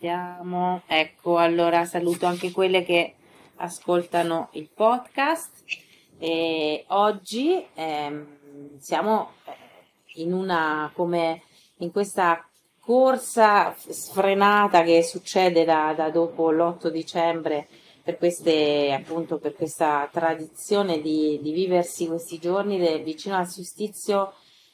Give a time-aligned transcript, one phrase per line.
[0.00, 3.16] Vediamo, ecco, allora saluto anche quelle che
[3.56, 5.50] ascoltano il podcast.
[6.18, 9.52] E oggi ehm, siamo eh,
[10.22, 11.42] in una come
[11.80, 12.42] in questa
[12.80, 17.68] corsa sfrenata che succede da, da dopo l'8 dicembre
[18.02, 24.32] per queste appunto per questa tradizione di, di viversi questi giorni de, vicino al solstizio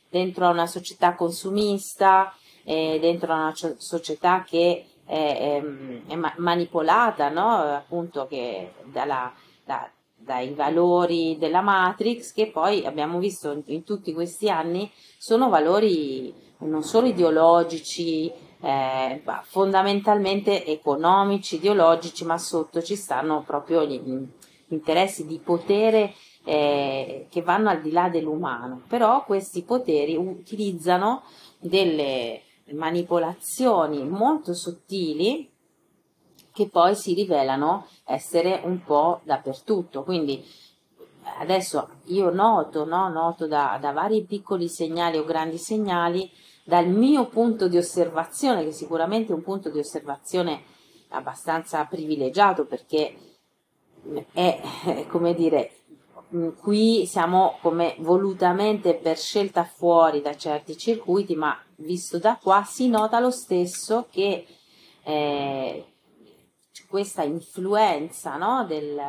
[0.08, 2.32] dentro a una società consumista,
[2.62, 5.62] eh, dentro a una società che è,
[6.06, 7.56] è, è manipolata, no?
[7.74, 9.32] appunto che dalla,
[9.64, 15.48] da, dai valori della Matrix che poi abbiamo visto in, in, tutti questi anni sono
[15.48, 24.26] valori non solo ideologici, eh, fondamentalmente economici, ideologici, ma sotto ci stanno proprio gli, gli
[24.68, 26.14] interessi di potere
[26.44, 28.82] eh, che vanno al di là dell'umano.
[28.88, 31.22] Però questi poteri utilizzano
[31.58, 32.40] delle
[32.72, 35.50] manipolazioni molto sottili
[36.52, 40.02] che poi si rivelano essere un po' dappertutto.
[40.02, 40.42] Quindi
[41.38, 43.08] adesso io noto, no?
[43.08, 46.30] noto da, da, vari piccoli segnali o grandi segnali,
[46.64, 50.62] dal mio punto di osservazione, che sicuramente è un punto di osservazione
[51.08, 53.16] abbastanza privilegiato perché
[54.32, 55.70] è, come dire,
[56.58, 62.88] qui siamo come volutamente per scelta fuori da certi circuiti, ma visto da qua si
[62.88, 64.46] nota lo stesso che
[65.02, 65.84] eh,
[66.88, 69.00] questa influenza no, del,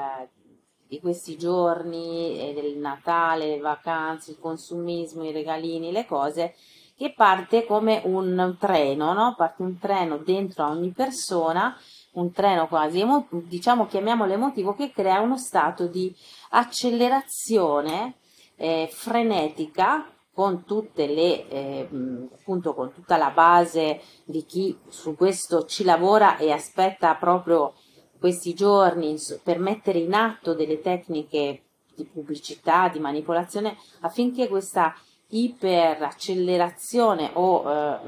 [0.88, 6.56] di questi giorni, del Natale, le vacanze, il consumismo, i regalini, le cose,
[6.96, 9.36] che parte come un treno, no?
[9.38, 11.78] parte un treno dentro a ogni persona,
[12.14, 16.14] un treno quasi, diciamo chiamiamolo emotivo, che crea uno stato di
[16.50, 18.16] accelerazione
[18.56, 21.90] eh, frenetica con le, eh,
[22.32, 27.74] appunto con tutta la base di chi su questo ci lavora e aspetta proprio
[28.20, 31.64] questi giorni per mettere in atto delle tecniche
[31.96, 34.94] di pubblicità, di manipolazione affinché questa
[35.30, 38.00] iperaccelerazione o eh,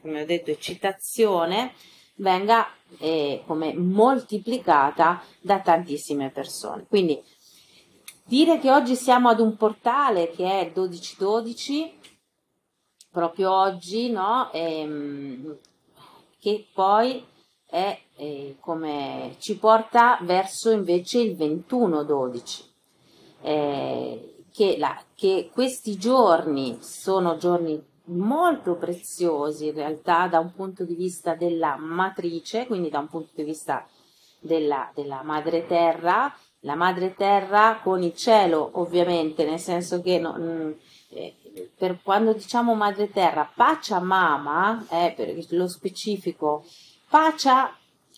[0.00, 1.72] come ho detto eccitazione
[2.18, 2.68] venga
[2.98, 6.86] eh, come moltiplicata da tantissime persone.
[6.88, 7.20] Quindi
[8.28, 11.98] Dire che oggi siamo ad un portale che è il 1212,
[13.10, 14.52] proprio oggi, no?
[14.52, 15.56] Ehm,
[16.38, 17.24] che poi
[17.64, 22.64] è eh, come ci porta verso invece il 2112.
[23.40, 24.78] Eh, che,
[25.14, 31.76] che questi giorni sono giorni molto preziosi in realtà da un punto di vista della
[31.76, 33.86] matrice, quindi da un punto di vista
[34.40, 40.34] della, della madre terra, la madre terra con il cielo, ovviamente, nel senso che no,
[40.38, 40.70] mm,
[41.10, 41.34] eh,
[41.76, 46.64] per quando diciamo madre terra, pacia mama, eh, per lo specifico,
[47.08, 47.74] pacia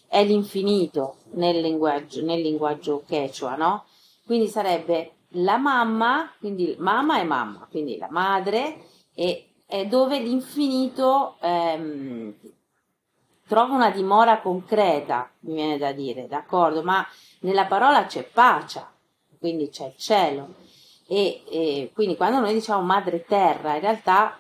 [0.09, 3.84] è l'infinito nel linguaggio, nel linguaggio quechua, no?
[4.25, 11.36] Quindi sarebbe la mamma, quindi mamma è mamma, quindi la madre, e è dove l'infinito
[11.41, 12.34] ehm,
[13.47, 16.82] trova una dimora concreta, mi viene da dire, d'accordo?
[16.82, 17.06] Ma
[17.41, 18.84] nella parola c'è pace,
[19.38, 20.54] quindi c'è il cielo.
[21.06, 24.38] E, e, quindi quando noi diciamo madre terra, in realtà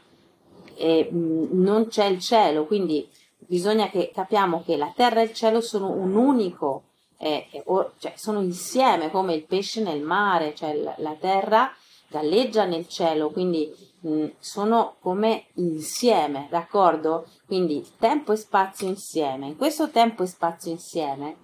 [0.74, 3.08] eh, non c'è il cielo, quindi
[3.38, 6.82] bisogna che capiamo che la terra e il cielo sono un unico,
[7.18, 11.72] eh, o, cioè sono insieme come il pesce nel mare, cioè la, la terra
[12.10, 17.26] galleggia nel cielo, quindi mh, sono come insieme, d'accordo?
[17.46, 19.46] Quindi tempo e spazio insieme.
[19.46, 21.36] In questo tempo e spazio insieme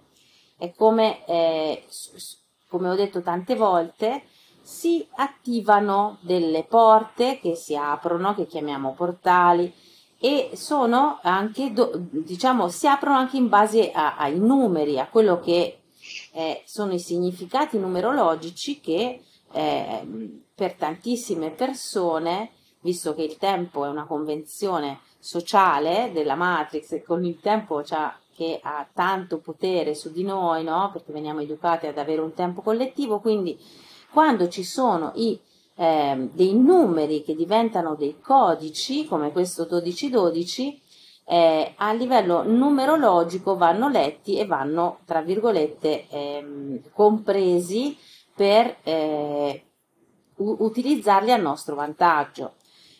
[0.58, 1.84] è come, eh,
[2.68, 4.24] come ho detto tante volte,
[4.62, 9.72] si attivano delle porte che si aprono, che chiamiamo portali,
[10.18, 11.72] e sono anche,
[12.10, 15.82] diciamo, si aprono anche in base a, ai numeri, a quello che
[16.32, 19.22] eh, sono i significati numerologici che
[19.52, 20.06] eh,
[20.56, 27.26] per tantissime persone, visto che il tempo è una convenzione sociale della Matrix e con
[27.26, 27.82] il tempo
[28.34, 30.90] che ha tanto potere su di noi, no?
[30.92, 33.58] perché veniamo educati ad avere un tempo collettivo, quindi
[34.10, 35.38] quando ci sono i,
[35.74, 40.80] eh, dei numeri che diventano dei codici, come questo 1212,
[41.28, 47.96] eh, a livello numerologico vanno letti e vanno, tra virgolette, ehm, compresi
[48.34, 49.62] per eh,
[50.36, 52.54] utilizzarli a nostro vantaggio.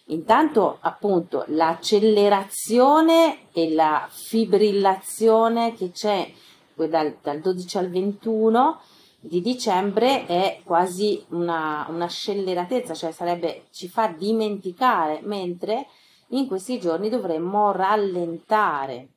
[0.07, 6.31] Intanto appunto l'accelerazione e la fibrillazione che c'è
[6.75, 8.81] dal, dal 12 al 21
[9.19, 15.87] di dicembre è quasi una, una scelleratezza, cioè sarebbe, ci fa dimenticare, mentre
[16.29, 19.09] in questi giorni dovremmo rallentare.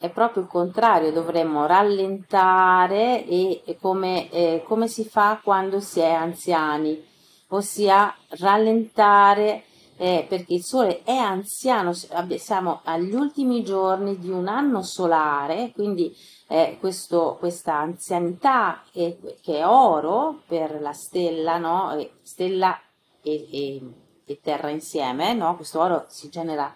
[0.00, 6.00] È proprio il contrario, dovremmo rallentare e, e come, eh, come si fa quando si
[6.00, 7.06] è anziani,
[7.48, 9.64] ossia rallentare
[9.98, 16.16] eh, perché il Sole è anziano, siamo agli ultimi giorni di un anno solare, quindi
[16.48, 21.94] eh, questo, questa anzianità è, che è oro per la stella, no?
[22.22, 22.80] stella
[23.20, 23.82] e, e,
[24.24, 25.56] e terra insieme, no?
[25.56, 26.74] questo oro si genera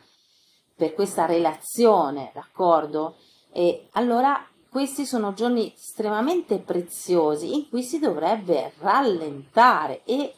[0.76, 3.16] per questa relazione, d'accordo?
[3.52, 10.34] E allora questi sono giorni estremamente preziosi in cui si dovrebbe rallentare e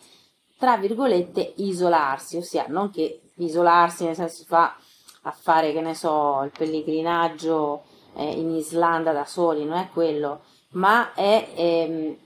[0.59, 4.77] tra virgolette isolarsi, ossia non che isolarsi nel senso si fa
[5.23, 7.85] a fare che ne so il pellegrinaggio
[8.15, 10.43] eh, in Islanda da soli, non è quello,
[10.73, 12.17] ma è ehm,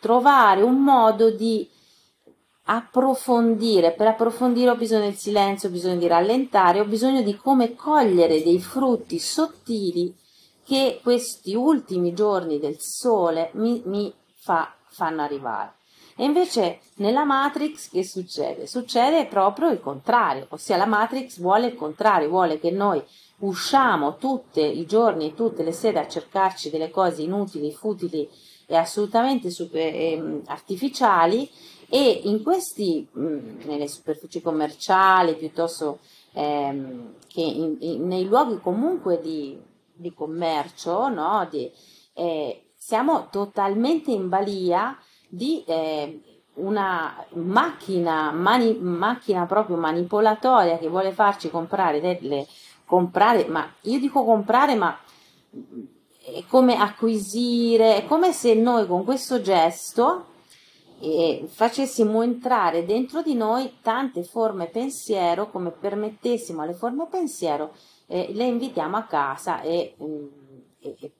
[0.00, 1.68] trovare un modo di
[2.72, 7.74] approfondire, per approfondire ho bisogno del silenzio, ho bisogno di rallentare, ho bisogno di come
[7.74, 10.16] cogliere dei frutti sottili
[10.64, 15.78] che questi ultimi giorni del sole mi, mi fa, fanno arrivare.
[16.14, 18.68] E invece nella Matrix che succede?
[18.68, 23.02] Succede proprio il contrario, ossia la Matrix vuole il contrario, vuole che noi
[23.38, 28.28] usciamo tutti i giorni e tutte le sere a cercarci delle cose inutili, futili
[28.66, 31.50] e assolutamente super, eh, artificiali
[31.92, 35.98] e in questi, mh, mm, nelle superfici commerciali piuttosto
[36.32, 39.60] ehm, che in, in, nei luoghi comunque di,
[39.92, 41.48] di commercio, no?
[41.50, 41.68] di,
[42.14, 44.96] eh, siamo totalmente in balia
[45.28, 46.20] di eh,
[46.54, 52.46] una macchina, mani, macchina proprio manipolatoria che vuole farci comprare delle
[52.84, 54.96] comprare, ma io dico comprare, ma
[56.22, 60.26] è come acquisire, è come se noi con questo gesto
[61.00, 67.74] eh, facessimo entrare dentro di noi tante forme pensiero, come permettessimo alle forme pensiero,
[68.06, 70.26] eh, le invitiamo a casa e, mm,
[70.80, 71.12] e, e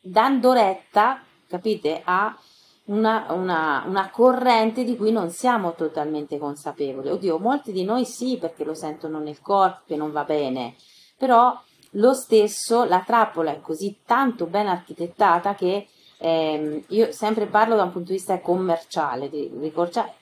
[0.00, 2.36] dando retta, capite, a
[2.84, 7.08] una, una, una, corrente di cui non siamo totalmente consapevoli.
[7.08, 10.74] Oddio, molti di noi sì, perché lo sentono nel corpo che non va bene,
[11.16, 11.56] però
[11.96, 15.88] lo stesso la trappola è così tanto ben architettata che
[16.22, 19.72] ehm, io sempre parlo da un punto di vista commerciale, di, di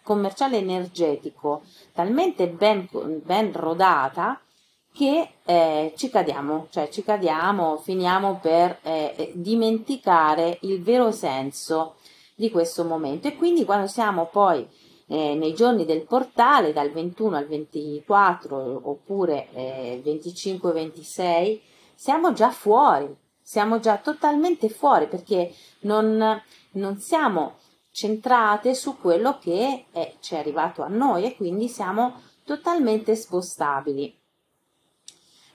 [0.02, 1.62] commerciale energetico,
[1.92, 2.88] talmente ben,
[3.22, 4.40] ben rodata
[4.92, 11.96] che eh, ci cadiamo, cioè ci cadiamo, finiamo per eh, dimenticare il vero senso
[12.34, 13.28] di questo momento.
[13.28, 14.66] E quindi quando siamo poi
[15.06, 21.60] eh, nei giorni del portale dal 21 al 24 oppure eh, 25-26
[21.94, 23.14] siamo già fuori,
[23.50, 26.40] siamo già totalmente fuori perché non,
[26.74, 27.56] non siamo
[27.90, 34.16] centrate su quello che è, ci è arrivato a noi e quindi siamo totalmente spostabili.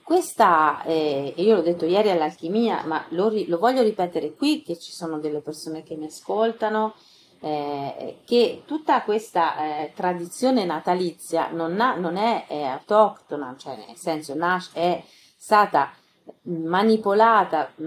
[0.02, 4.92] Questa, eh, io l'ho detto ieri all'alchimia, ma lo, lo, voglio ripetere qui, che ci
[4.92, 6.92] sono delle persone che mi ascoltano,
[7.40, 13.96] eh, che tutta questa eh, tradizione natalizia non, ha, non è, è, autoctona, cioè nel
[13.96, 15.02] senso nasce, è
[15.34, 16.04] stata
[16.42, 17.84] manipolata mh,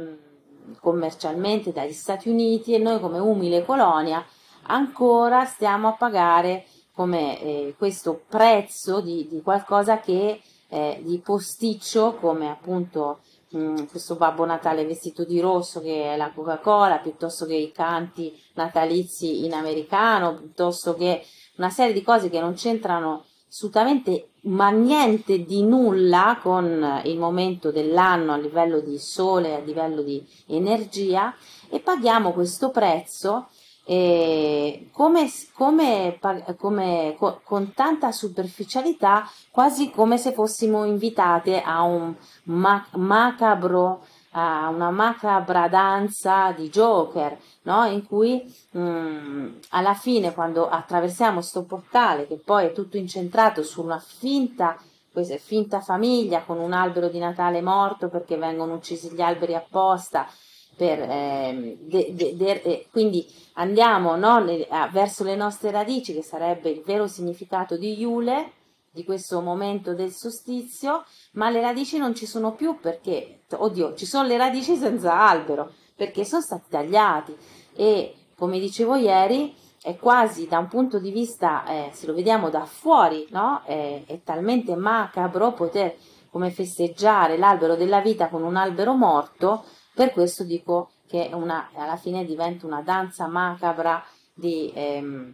[0.79, 4.23] commercialmente dagli Stati Uniti e noi come umile colonia
[4.63, 12.15] ancora stiamo a pagare come eh, questo prezzo di, di qualcosa che eh, di posticcio
[12.15, 13.19] come appunto
[13.49, 17.71] mh, mm, questo Babbo Natale vestito di rosso che è la Coca-Cola, piuttosto che i
[17.71, 21.23] canti natalizi in americano, piuttosto che
[21.57, 27.71] una serie di cose che non c'entrano assolutamente ma niente di nulla con il momento
[27.71, 31.35] dell'anno a livello di sole, a livello di energia
[31.69, 33.47] e paghiamo questo prezzo
[33.89, 36.19] eh, come, come,
[36.57, 45.67] come, con tanta superficialità, quasi come se fossimo invitate a un macabro, a una macabra
[45.67, 47.85] danza di Joker, no?
[47.85, 53.63] in cui mh, mm, alla fine, quando attraversiamo questo portale, che poi è tutto incentrato
[53.63, 54.77] su una finta
[55.11, 60.29] questa finta famiglia con un albero di Natale morto perché vengono uccisi gli alberi apposta
[60.75, 66.69] per, eh, de, de, de, quindi andiamo no, a, verso le nostre radici, che sarebbe
[66.69, 68.53] il vero significato di Iule,
[68.91, 71.03] di questo momento del solstizio,
[71.33, 75.73] ma le radici non ci sono più perché, oddio, ci sono le radici senza albero,
[75.95, 77.35] perché sono stati tagliati
[77.75, 82.49] e, come dicevo ieri, è quasi da un punto di vista, eh, se lo vediamo
[82.49, 83.61] da fuori, no?
[83.65, 85.95] è, è talmente macabro poter
[86.29, 91.97] come festeggiare l'albero della vita con un albero morto, per questo dico che una, alla
[91.97, 94.03] fine diventa una danza macabra
[94.33, 95.33] di, ehm,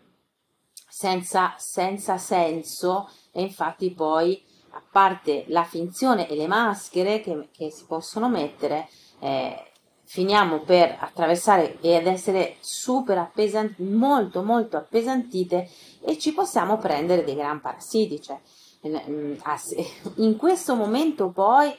[0.88, 7.70] senza, senza senso e infatti poi a parte la finzione e le maschere che, che
[7.70, 8.88] si possono mettere,
[9.20, 9.72] eh,
[10.06, 17.36] finiamo per attraversare ed essere super appesantite, molto molto appesantite e ci possiamo prendere dei
[17.36, 18.22] gran parassiti.
[18.22, 18.40] Cioè,
[20.16, 21.76] in questo momento poi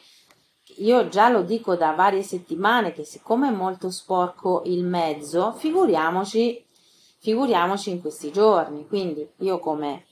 [0.78, 6.62] io già lo dico da varie settimane che siccome è molto sporco il mezzo, figuriamoci,
[7.18, 8.86] figuriamoci in questi giorni.
[8.86, 10.04] Quindi io come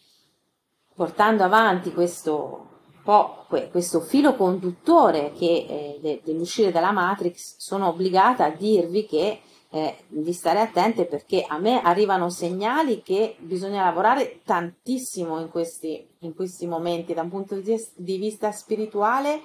[0.94, 2.66] portando avanti questo,
[3.02, 9.40] po', questo filo conduttore che, eh, de, dell'uscire dalla Matrix, sono obbligata a dirvi che
[9.70, 16.06] eh, di stare attente perché a me arrivano segnali che bisogna lavorare tantissimo in questi,
[16.20, 17.12] in questi momenti.
[17.12, 19.40] Da un punto di vista spirituale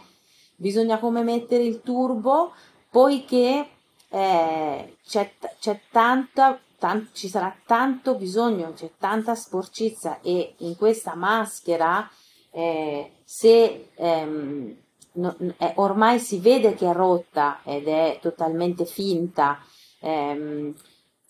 [0.56, 2.52] bisogna come mettere il turbo
[2.92, 3.68] poiché
[4.10, 11.14] eh, c'è, c'è tanta, tan, ci sarà tanto bisogno, c'è tanta sporcizia e in questa
[11.14, 12.10] maschera
[12.52, 14.76] eh, se ehm,
[15.14, 19.60] no, eh, ormai si vede che è rotta ed è totalmente finta,
[20.00, 20.74] ehm,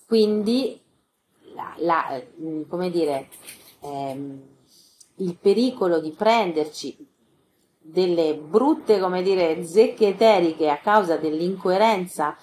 [0.06, 0.80] quindi
[1.54, 2.22] la, la,
[2.68, 3.28] come dire,
[3.82, 4.42] ehm,
[5.16, 7.08] il pericolo di prenderci
[7.82, 12.38] delle brutte, come dire, zecche eteriche a causa dell'incoerenza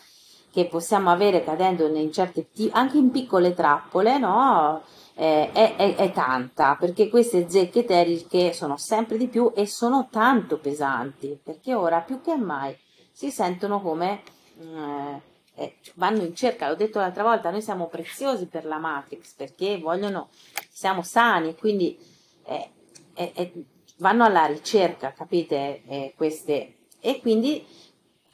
[0.56, 4.82] che possiamo avere cadendo in certe, anche in piccole trappole, no?
[5.14, 10.08] Eh, è, è, è, tanta, perché queste zecche eteriche sono sempre di più e sono
[10.10, 12.74] tanto pesanti, perché ora più che mai
[13.12, 14.22] si sentono come
[14.58, 15.20] eh,
[15.56, 19.76] eh, vanno in cerca, l'ho detto l'altra volta, noi siamo preziosi per la Matrix, perché
[19.76, 20.30] vogliono,
[20.70, 21.98] siamo sani, quindi
[22.46, 23.66] eh,
[23.98, 25.82] vanno alla ricerca, capite?
[25.86, 26.76] Eh, queste.
[26.98, 27.62] E quindi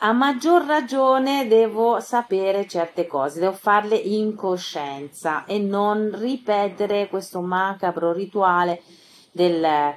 [0.04, 7.40] a maggior ragione devo sapere certe cose, devo farle in coscienza e non ripetere questo
[7.40, 8.82] macabro rituale
[9.30, 9.94] del,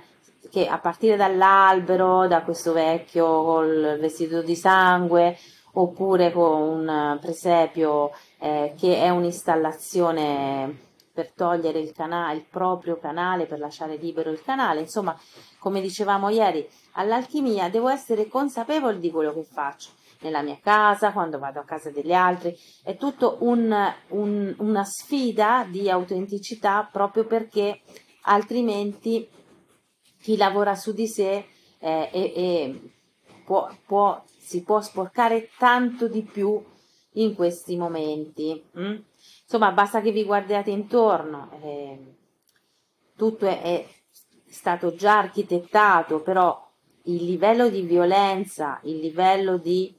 [0.51, 5.39] che a partire dall'albero, da questo vecchio col vestito di sangue,
[5.73, 13.47] oppure con un presepio eh, che è un'installazione per togliere il, canale, il proprio canale,
[13.47, 14.81] per lasciare libero il canale.
[14.81, 15.17] Insomma,
[15.57, 21.39] come dicevamo ieri, all'alchimia devo essere consapevole di quello che faccio nella mia casa, quando
[21.39, 23.73] vado a casa degli altri, è tutto un,
[24.09, 27.81] un, una sfida di autenticità proprio perché
[28.23, 29.27] altrimenti
[30.19, 31.45] chi lavora su di sé
[31.77, 32.91] eh, e, e
[33.45, 36.63] può, può, si può sporcare tanto di più
[37.13, 38.63] in questi momenti.
[38.79, 38.95] Mm?
[39.43, 42.15] Insomma, basta che vi guardiate intorno, eh,
[43.15, 43.85] tutto è, è
[44.47, 46.64] stato già architettato, però
[47.05, 49.93] il livello di violenza, il livello di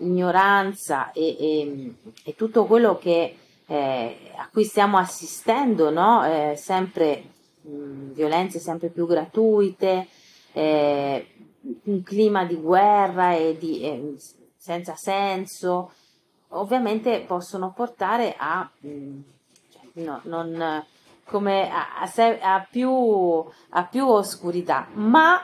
[0.00, 3.36] ignoranza e, e, e tutto quello che,
[3.66, 6.24] eh, a cui stiamo assistendo, no?
[6.24, 7.22] eh, sempre
[7.62, 10.08] mh, violenze sempre più gratuite,
[10.52, 11.26] eh,
[11.84, 14.14] un clima di guerra e di, eh,
[14.56, 15.92] senza senso,
[16.48, 19.20] ovviamente possono portare a, mh,
[19.94, 20.84] no, non,
[21.24, 25.40] come a, a, a, più, a più oscurità, ma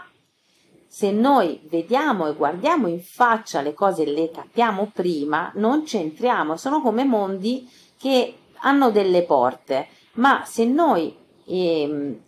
[0.94, 6.56] se noi vediamo e guardiamo in faccia le cose e le capiamo prima, non c'entriamo,
[6.56, 11.12] sono come mondi che hanno delle porte, ma se noi,
[11.46, 12.20] eh,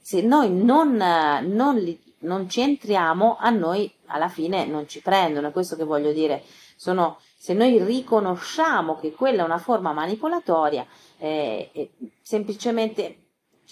[0.00, 5.48] se noi non, non, li, non ci entriamo, a noi alla fine non ci prendono,
[5.48, 6.42] è questo che voglio dire.
[6.76, 10.86] Sono, se noi riconosciamo che quella è una forma manipolatoria,
[11.18, 11.90] eh,
[12.22, 13.18] semplicemente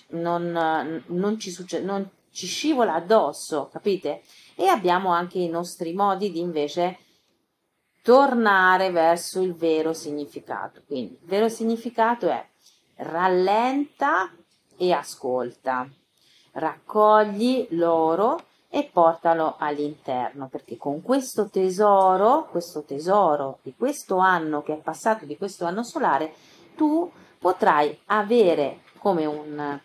[0.09, 4.23] non, non, ci succede, non ci scivola addosso, capite?
[4.57, 6.99] E abbiamo anche i nostri modi di invece
[8.03, 10.83] tornare verso il vero significato.
[10.87, 12.47] Quindi il vero significato è
[12.97, 14.31] rallenta
[14.77, 15.89] e ascolta,
[16.53, 24.75] raccogli l'oro e portalo all'interno, perché con questo tesoro, questo tesoro di questo anno che
[24.75, 26.35] è passato, di questo anno solare,
[26.77, 29.81] tu potrai avere come un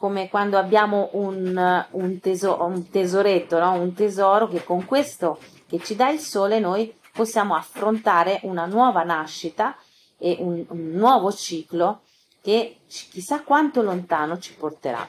[0.00, 3.72] come quando abbiamo un, un, teso, un tesoretto, no?
[3.72, 5.38] un tesoro che con questo
[5.68, 9.76] che ci dà il sole noi possiamo affrontare una nuova nascita
[10.16, 12.00] e un, un nuovo ciclo
[12.40, 15.06] che chissà quanto lontano ci porterà.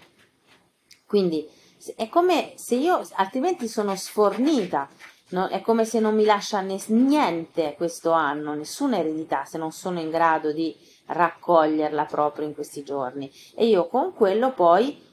[1.06, 1.48] Quindi
[1.96, 4.90] è come se io altrimenti sono sfornita,
[5.30, 5.48] no?
[5.48, 10.10] è come se non mi lascia niente questo anno, nessuna eredità, se non sono in
[10.10, 10.76] grado di
[11.12, 13.30] raccoglierla proprio in questi giorni.
[13.56, 15.10] E io con quello poi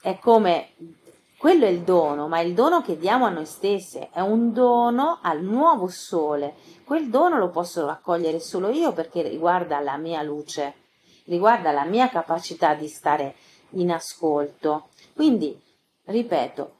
[0.00, 0.70] è come
[1.38, 5.18] quello è il dono, ma il dono che diamo a noi stesse è un dono
[5.20, 6.54] al nuovo sole.
[6.84, 10.74] Quel dono lo posso raccogliere solo io perché riguarda la mia luce,
[11.26, 13.34] riguarda la mia capacità di stare
[13.70, 14.88] in ascolto.
[15.14, 15.60] Quindi,
[16.04, 16.74] ripeto,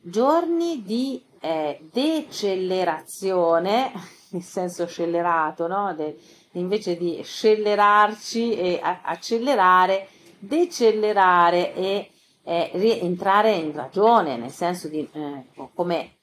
[0.00, 3.92] giorni di eh, decelerazione,
[4.30, 5.94] nel senso scellerato, no?
[5.94, 6.18] De,
[6.52, 12.10] invece di scellerarci e accelerare, decelerare e
[12.44, 16.16] eh, rientrare in ragione, nel senso di eh, come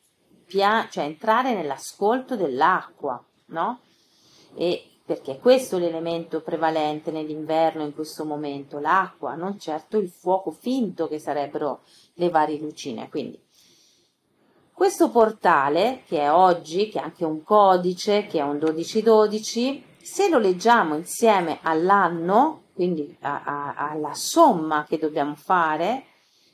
[0.46, 3.82] pia- cioè entrare nell'ascolto dell'acqua, no?
[4.56, 10.52] E perché questo è l'elemento prevalente nell'inverno in questo momento, l'acqua, non certo il fuoco
[10.52, 11.82] finto che sarebbero
[12.16, 13.10] le varie lucine.
[13.10, 13.42] Quindi
[14.72, 20.30] questo portale, che è oggi, che è anche un codice, che è un 1212, se
[20.30, 26.06] lo leggiamo insieme all'anno, quindi a, a, alla somma che dobbiamo fare,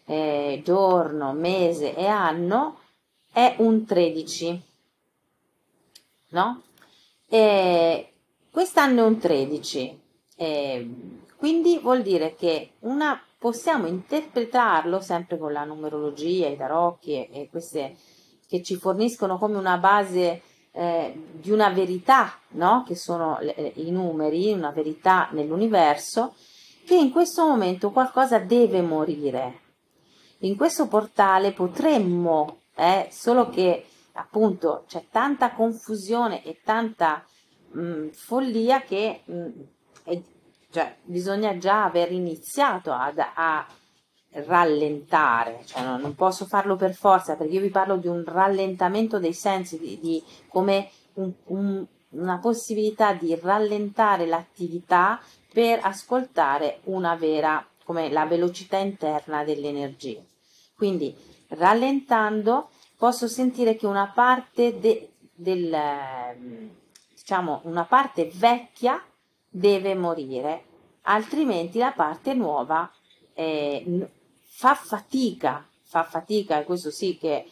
[0.05, 2.79] eh, giorno, mese e anno,
[3.31, 4.63] è un 13.
[6.29, 6.63] No?
[7.27, 8.09] E
[8.55, 10.01] Quest'anno è un 13,
[10.37, 10.89] eh,
[11.35, 17.49] quindi vuol dire che una, possiamo interpretarlo sempre con la numerologia, i tarocchi e, e
[17.49, 17.97] queste
[18.47, 20.41] che ci forniscono come una base
[20.75, 22.83] eh, di una verità, no?
[22.85, 26.35] che sono le, i numeri, una verità nell'universo,
[26.85, 29.61] che in questo momento qualcosa deve morire.
[30.39, 37.25] In questo portale potremmo, eh, solo che appunto c'è tanta confusione e tanta
[37.71, 39.49] mh, mm, follia che mh, mm,
[40.03, 40.21] è,
[40.69, 43.65] cioè, bisogna già aver iniziato ad, a
[44.43, 49.19] rallentare, cioè no, non posso farlo per forza perché io vi parlo di un rallentamento
[49.19, 57.15] dei sensi, di, di come un, un, una possibilità di rallentare l'attività per ascoltare una
[57.15, 60.19] vera, come la velocità interna dell'energia.
[60.75, 61.15] Quindi
[61.49, 65.77] rallentando posso sentire che una parte de, del
[67.13, 69.01] diciamo, una parte vecchia
[69.49, 70.65] deve morire,
[71.03, 72.91] altrimenti la parte nuova
[73.33, 74.09] eh,
[74.57, 77.49] fa fatica, fa fatica, e questo sì che eh,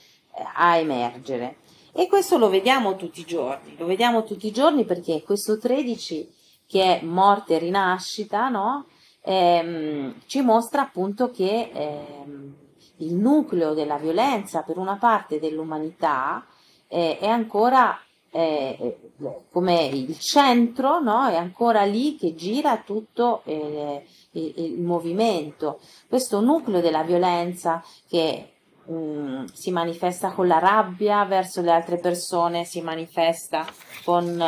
[0.55, 1.57] a emergere.
[1.91, 6.33] E questo lo vediamo tutti i giorni, lo vediamo tutti i giorni perché questo 13
[6.65, 8.87] che è morte e rinascita, no?
[9.21, 12.55] ehm, ci mostra appunto che ehm,
[12.97, 16.45] il nucleo della violenza per una parte dell'umanità
[16.87, 17.99] eh, è ancora
[18.31, 19.12] eh,
[19.51, 21.27] come il centro, no?
[21.27, 25.79] è ancora lì che gira tutto eh, il, il, movimento.
[26.07, 28.53] Questo nucleo della violenza che
[28.85, 33.65] mh, mm, si manifesta con la rabbia verso le altre persone, si manifesta
[34.03, 34.41] con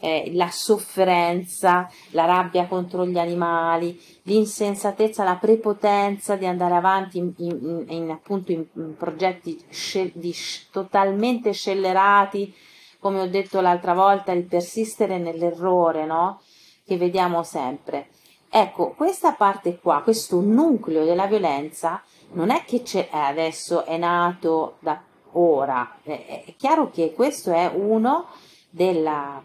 [0.00, 7.32] eh, la sofferenza, la rabbia contro gli animali, l'insensatezza, la prepotenza di andare avanti in,
[7.36, 8.66] in, in appunto in,
[8.96, 10.34] progetti scel- di,
[10.70, 12.52] totalmente scellerati
[13.00, 16.42] come ho detto l'altra volta, il persistere nell'errore, no?
[16.84, 18.08] Che vediamo sempre.
[18.48, 24.76] Ecco, questa parte qua, questo nucleo della violenza, non è che c'è, adesso è nato
[24.80, 28.26] da ora, è, chiaro che questo è uno
[28.68, 29.42] della,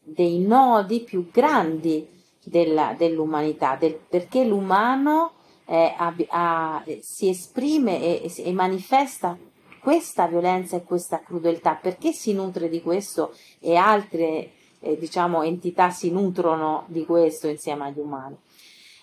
[0.00, 2.08] dei nodi più grandi
[2.44, 5.32] della, dell'umanità, del, perché l'umano
[5.64, 9.38] eh, ha, ha, si esprime e, e manifesta
[9.82, 15.90] questa violenza e questa crudeltà, perché si nutre di questo e altre eh, diciamo, entità
[15.90, 18.36] si nutrono di questo insieme agli umani.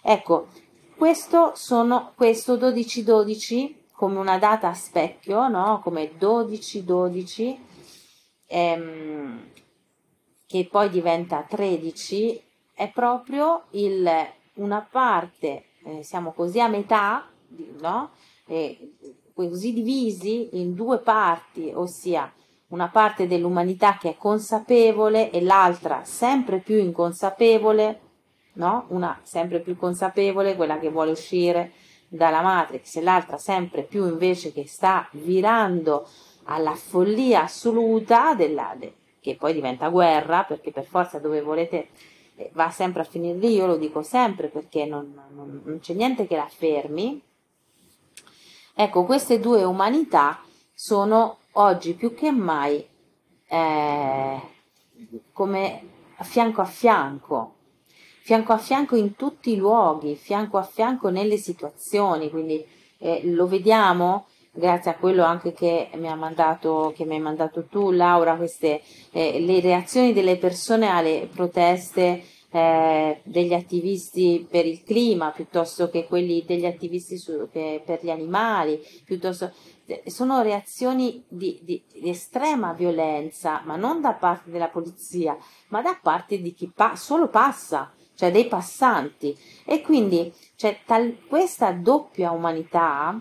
[0.01, 0.47] Ecco,
[0.95, 5.81] questo sono questo 12-12 come una data a specchio, no?
[5.83, 7.57] come 12-12,
[8.47, 9.51] ehm,
[10.47, 12.41] che poi diventa 13,
[12.73, 14.09] è proprio il,
[14.53, 17.29] una parte, eh, siamo così a metà,
[17.81, 18.11] no?
[18.45, 18.93] Eh,
[19.47, 22.31] così divisi in due parti, ossia
[22.69, 27.99] una parte dell'umanità che è consapevole e l'altra sempre più inconsapevole,
[28.53, 28.85] no?
[28.89, 31.71] Una sempre più consapevole, quella che vuole uscire
[32.07, 36.07] dalla Matrix, e l'altra sempre più invece che sta virando
[36.43, 41.89] alla follia assoluta della, de, che poi diventa guerra, perché per forza dove volete
[42.35, 45.93] eh, va sempre a finire lì, io lo dico sempre perché non, non, non c'è
[45.93, 47.21] niente che la fermi,
[48.81, 50.39] Ecco, queste due umanità
[50.73, 52.81] sono oggi più che mai
[53.49, 54.41] eh,
[55.33, 55.81] come
[56.21, 57.55] fianco a fianco,
[58.21, 62.65] fianco a fianco in tutti i luoghi, fianco a fianco nelle situazioni, quindi
[62.99, 68.81] eh, lo vediamo grazie a quello anche che mi mandato, hai mandato tu Laura, queste,
[69.11, 76.05] eh, le reazioni delle persone alle proteste eh, degli attivisti per il clima piuttosto che
[76.05, 79.51] quelli degli attivisti su, che, per gli animali, piuttosto
[80.05, 85.37] sono reazioni di, di, di, estrema violenza, ma non da parte della polizia,
[85.69, 89.35] ma da parte di chi pa- solo passa, cioè dei passanti.
[89.65, 93.19] E quindi c'è tal- questa doppia umanità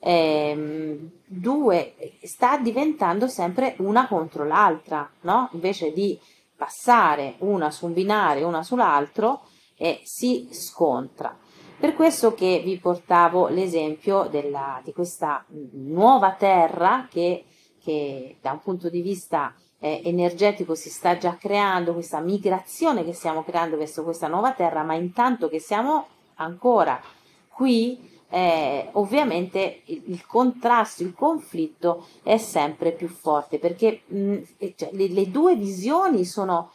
[0.00, 5.50] ehm, due sta diventando sempre una contro l'altra, no?
[5.52, 6.18] Invece di
[6.58, 9.42] passare una su un binario, una sull'altro,
[9.76, 11.38] eh, si scontra.
[11.78, 15.44] Per questo che vi portavo l'esempio della, di questa
[15.74, 17.44] nuova terra che,
[17.80, 23.12] che da un punto di vista eh, energetico si sta già creando, questa migrazione che
[23.12, 27.00] stiamo creando verso questa nuova terra, ma intanto che siamo ancora
[27.48, 34.38] qui, eh, ovviamente il, il, contrasto, il conflitto è sempre più forte perché mh,
[34.76, 36.72] cioè, le, le, due visioni sono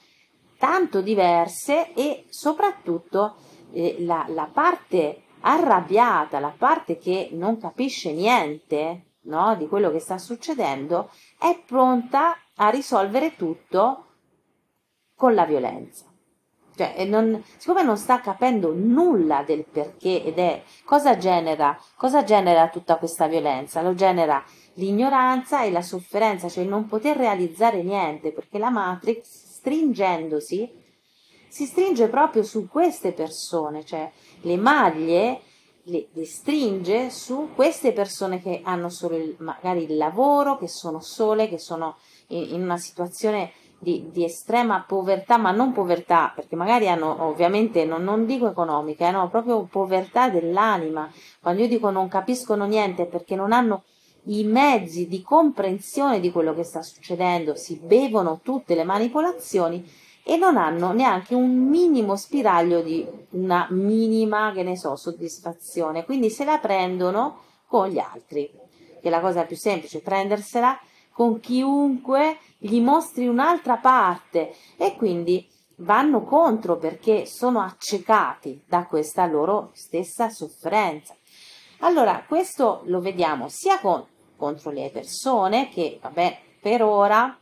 [0.58, 3.36] tanto diverse e soprattutto
[3.72, 10.00] eh, la, la, parte arrabbiata, la parte che non capisce niente no, di quello che
[10.00, 14.06] sta succedendo, è pronta a risolvere tutto
[15.16, 16.13] con la violenza.
[16.76, 22.70] Cioè, non, siccome non sta capendo nulla del perché ed è cosa genera, cosa genera
[22.70, 23.82] tutta questa violenza?
[23.82, 24.44] Lo genera
[24.76, 29.22] l'ignoranza e la sofferenza, cioè il non poter realizzare niente, perché la Matrix,
[29.58, 30.82] stringendosi,
[31.48, 35.42] si stringe proprio su queste persone, cioè le maglie
[35.84, 41.02] le, le stringe su queste persone che hanno solo il, magari il lavoro, che sono
[41.02, 43.52] sole, che sono in, in una situazione
[43.84, 49.08] di, di, estrema povertà, ma non povertà, perché magari hanno ovviamente, non, non dico economica,
[49.08, 51.12] eh, proprio povertà dell'anima.
[51.40, 53.84] Quando io dico non capiscono niente perché non hanno
[54.28, 59.86] i mezzi di comprensione di quello che sta succedendo, si bevono tutte le manipolazioni
[60.24, 66.06] e non hanno neanche un minimo spiraglio di una minima, che ne so, soddisfazione.
[66.06, 68.50] Quindi se la prendono con gli altri,
[69.02, 70.80] che è la cosa più semplice, prendersela
[71.14, 75.48] con chiunque gli mostri un'altra parte e quindi
[75.78, 81.16] vanno contro perché sono accecati da questa loro stessa sofferenza.
[81.80, 87.38] Allora, questo lo vediamo sia con, contro le persone che, vabbè, per ora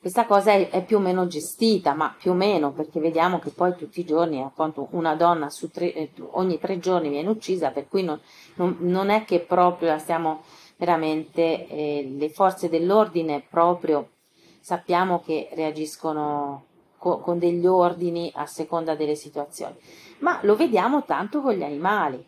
[0.00, 3.50] questa cosa è, è, più o meno gestita, ma più o meno perché vediamo che
[3.50, 7.86] poi tutti i giorni appunto una donna tre, eh, ogni tre giorni viene uccisa, per
[7.86, 8.18] cui non,
[8.54, 10.42] non, non è che proprio stiamo
[10.80, 14.08] veramente eh, le forze dell'ordine proprio
[14.60, 16.64] sappiamo che reagiscono
[16.96, 19.74] co- con degli ordini a seconda delle situazioni,
[20.20, 22.26] ma lo vediamo tanto con gli animali.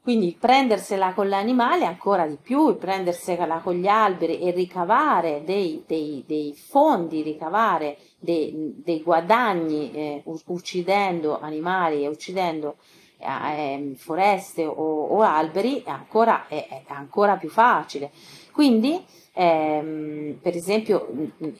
[0.00, 6.24] Quindi prendersela con l'animale ancora di più, prendersela con gli alberi e ricavare dei, dei,
[6.26, 13.03] dei fondi, ricavare dei, dei guadagni eh, uccidendo animali e uccidendo eh,
[13.96, 18.10] foreste o, o, alberi ancora, è, è ancora più facile.
[18.52, 21.08] Quindi ehm, per esempio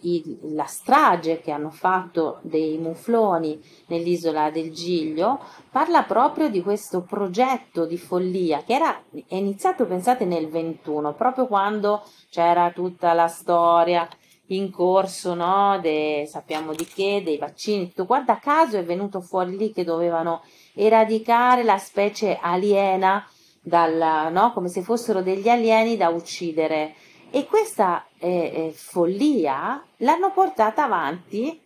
[0.02, 7.02] i, la strage che hanno fatto dei mufloni nell'isola del Giglio parla proprio di questo
[7.02, 13.26] progetto di follia che era è iniziato pensate nel 21 proprio quando c'era tutta la
[13.26, 14.08] storia
[14.48, 19.56] in corso no, de, sappiamo di che dei vaccini tutto guarda caso è venuto fuori
[19.56, 20.42] lì che dovevano
[20.74, 23.26] eradicare la specie aliena
[23.60, 26.94] dal, no, come se fossero degli alieni da uccidere.
[27.30, 31.60] E questa eh, eh, follia l'hanno portata avanti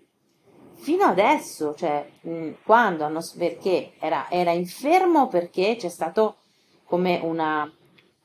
[0.75, 6.37] fino adesso, cioè mh, mm, quando hanno, perché era, era infermo perché c'è stato
[6.85, 7.71] come una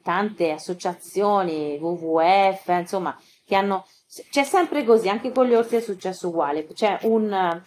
[0.02, 3.86] tante associazioni, WWF, insomma, che hanno
[4.30, 7.62] c'è sempre così, anche con gli orsi è successo uguale, c'è un,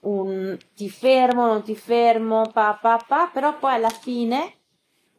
[0.00, 4.54] un ti fermo, non ti fermo, pa, pa, pa, però poi alla fine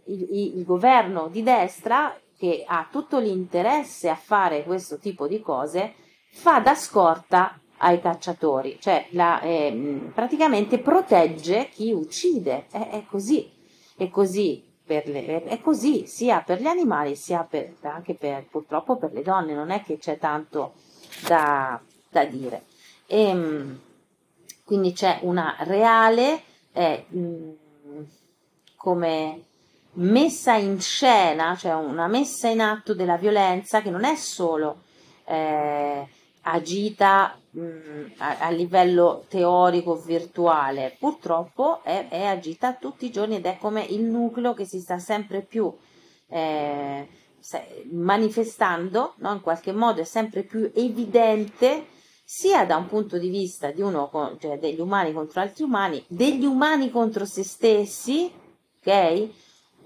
[0.06, 5.42] il, il, il governo di destra che ha tutto l'interesse a fare questo tipo di
[5.42, 5.94] cose,
[6.32, 13.50] fa da scorta ai cacciatori, cioè la, eh, praticamente protegge chi uccide, è, è così,
[13.98, 19.12] è così, le, è così sia per gli animali sia per, anche per, purtroppo per
[19.14, 20.74] le donne, non è che c'è tanto
[21.28, 22.64] da, da dire.
[23.06, 23.80] E, ehm,
[24.70, 27.04] quindi c'è una reale, eh,
[28.76, 29.44] come
[29.94, 34.84] messa in scena, cioè una messa in atto della violenza che non è solo
[35.26, 36.08] eh,
[36.42, 37.62] agita mh,
[38.18, 43.82] a, a, livello teorico virtuale, purtroppo è, è, agita tutti i giorni ed è come
[43.82, 45.76] il nucleo che si sta sempre più
[46.28, 47.08] eh,
[47.90, 49.34] manifestando, no?
[49.34, 51.98] in qualche modo è sempre più evidente
[52.32, 56.46] sia da un punto di vista di uno, cioè degli umani contro altri umani, degli
[56.46, 58.32] umani contro se stessi,
[58.80, 59.30] ok?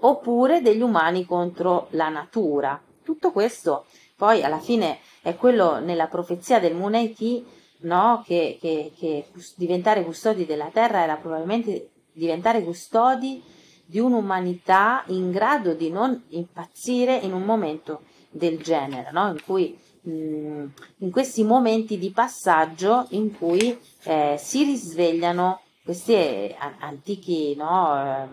[0.00, 2.78] oppure degli umani contro la natura.
[3.02, 7.42] Tutto questo poi alla fine è quello nella profezia del Muneti,
[7.78, 8.22] no?
[8.26, 9.24] che, che, che
[9.56, 13.42] diventare custodi della terra era probabilmente diventare custodi
[13.86, 19.28] di un'umanità in grado di non impazzire in un momento del genere, no?
[19.28, 20.64] in cui mh,
[20.98, 28.28] in questi momenti di passaggio in cui eh, si risvegliano questi eh, antichi no, eh,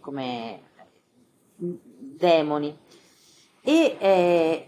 [0.00, 0.62] come
[1.56, 2.76] demoni.
[3.62, 4.66] E eh,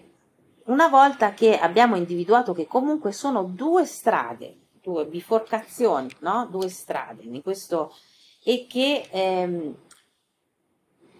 [0.64, 6.46] una volta che abbiamo individuato che comunque sono due strade, due biforcazioni, no?
[6.50, 7.94] due strade questo,
[8.44, 9.74] e che ehm,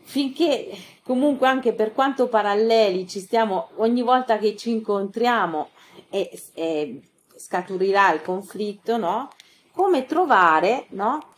[0.02, 0.70] finché
[1.02, 5.70] comunque anche per quanto paralleli ci stiamo, ogni volta che ci incontriamo
[6.10, 7.00] e, e
[7.36, 9.30] scaturirà il conflitto, no?
[9.72, 11.30] Come trovare, no?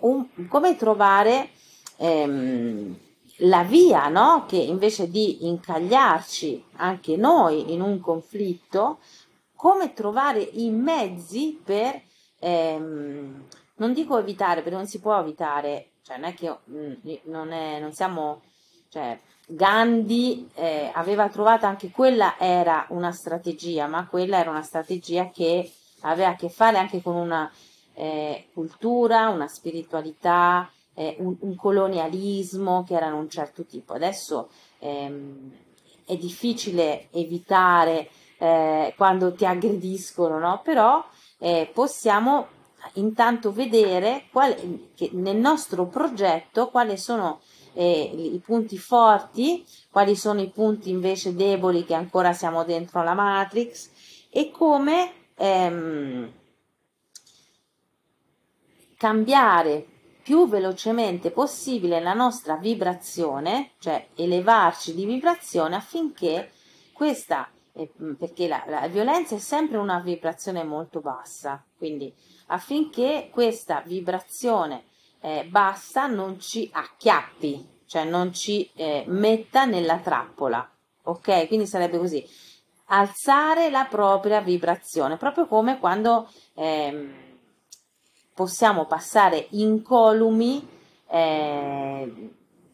[0.00, 1.50] Un, come trovare
[1.98, 2.96] ehm,
[3.38, 4.44] la via, no?
[4.46, 8.98] Che invece di incagliarci anche noi in un conflitto,
[9.54, 12.00] come trovare i mezzi per,
[12.40, 13.44] ehm,
[13.76, 16.92] non dico evitare, perché non si può evitare, cioè non è che mm,
[17.24, 18.42] non, è, non siamo,
[18.90, 25.30] cioè Gandhi eh, aveva trovato anche quella era una strategia, ma quella era una strategia
[25.30, 25.68] che
[26.02, 27.50] aveva a che fare anche con una
[27.94, 33.94] eh, cultura, una spiritualità, eh, un, un, colonialismo che erano un certo tipo.
[33.94, 35.50] Adesso ehm,
[36.06, 40.60] è difficile evitare eh, quando ti aggrediscono, no?
[40.62, 41.04] però
[41.38, 42.54] eh, possiamo
[42.94, 44.54] intanto vedere qual,
[45.12, 47.40] nel nostro progetto quali sono
[47.74, 53.14] eh, i punti forti, quali sono i punti invece deboli che ancora siamo dentro la
[53.14, 53.90] matrix
[54.30, 56.32] e come ehm,
[58.96, 59.86] cambiare
[60.22, 66.50] più velocemente possibile la nostra vibrazione, cioè elevarci di vibrazione affinché
[66.92, 72.12] questa, eh, perché la, la violenza è sempre una vibrazione molto bassa, quindi
[72.46, 74.84] affinché questa vibrazione
[75.20, 80.68] eh, bassa non ci acchiappi, cioè non ci eh, metta nella trappola,
[81.04, 81.46] ok?
[81.46, 82.24] Quindi sarebbe così,
[82.86, 86.28] alzare la propria vibrazione, proprio come quando...
[86.54, 87.24] Ehm,
[88.36, 90.68] possiamo passare incolumi
[91.08, 92.30] eh,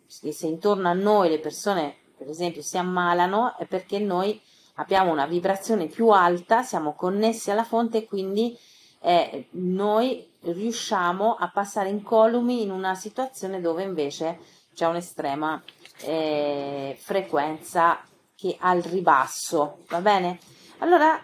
[0.08, 4.38] se intorno a noi le persone per esempio si ammalano è perché noi
[4.74, 8.58] abbiamo una vibrazione più alta, siamo connessi alla fonte e quindi
[9.03, 14.38] eh, noi riusciamo a passare incolumi in una situazione dove invece
[14.75, 15.62] c'è un'estrema
[16.01, 18.01] eh, frequenza
[18.35, 20.38] che al ribasso, va bene?
[20.79, 21.23] Allora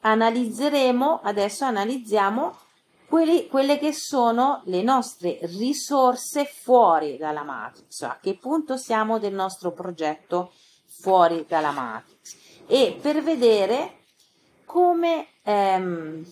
[0.00, 2.56] analizzeremo, adesso analizziamo
[3.08, 9.34] quelli, quelle che sono le nostre risorse fuori dalla matrix, a che punto siamo del
[9.34, 10.52] nostro progetto
[11.00, 13.98] fuori dalla matrix e per vedere
[14.64, 16.24] come, ehm,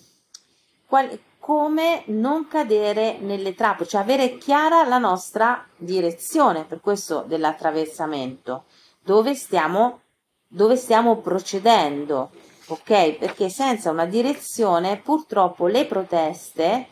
[0.87, 8.65] qual, come non cadere nelle trappole, cioè avere chiara la nostra direzione, per questo dell'attraversamento,
[9.03, 10.01] dove stiamo,
[10.49, 12.31] dove stiamo procedendo
[12.67, 13.13] ok?
[13.13, 16.89] Perché senza una direzione purtroppo le proteste,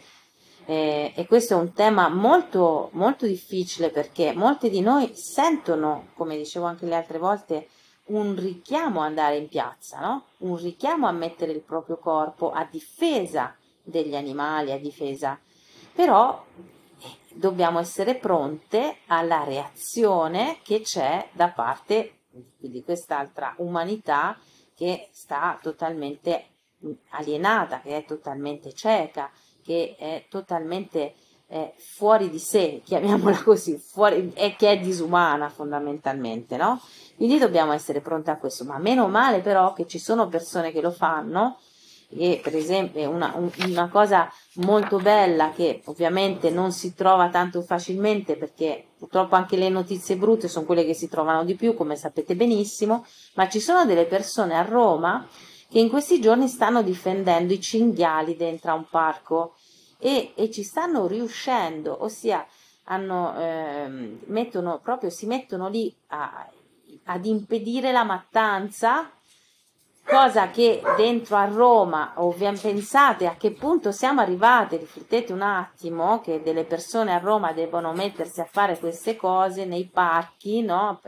[0.66, 6.36] eh, e questo è un tema molto, molto difficile perché molti di noi sentono, come
[6.36, 7.68] dicevo anche le altre volte,
[8.06, 10.26] un richiamo ad andare in piazza, no?
[10.38, 15.38] un richiamo a mettere il proprio corpo a difesa degli animali, a difesa,
[15.94, 16.44] però
[16.98, 22.22] eh, dobbiamo essere pronte alla reazione che c'è da parte
[22.58, 24.36] di quest'altra umanità
[24.74, 26.46] che sta totalmente
[27.10, 29.30] alienata, che è totalmente cieca,
[29.62, 31.14] che è totalmente
[31.46, 36.80] eh, fuori di sé, chiamiamola così, fuori, e che è disumana fondamentalmente, no?
[37.16, 40.80] Quindi dobbiamo essere pronti a questo, ma meno male però che ci sono persone che
[40.80, 41.58] lo fanno
[42.16, 43.34] e per esempio una,
[43.66, 49.68] una, cosa molto bella che ovviamente non si trova tanto facilmente perché purtroppo anche le
[49.68, 53.84] notizie brutte sono quelle che si trovano di più come sapete benissimo ma ci sono
[53.84, 55.26] delle persone a Roma
[55.68, 59.54] che in questi giorni stanno difendendo i cinghiali dentro a un parco
[59.98, 62.46] e, e ci stanno riuscendo ossia
[62.84, 66.48] hanno, eh, mettono, proprio si mettono lì a,
[67.04, 69.10] ad impedire la mattanza
[70.04, 76.20] cosa che dentro a Roma, ovviamente pensate a che punto siamo arrivati, riflettete un attimo
[76.20, 81.00] che delle persone a Roma devono mettersi a fare queste cose nei parchi, no?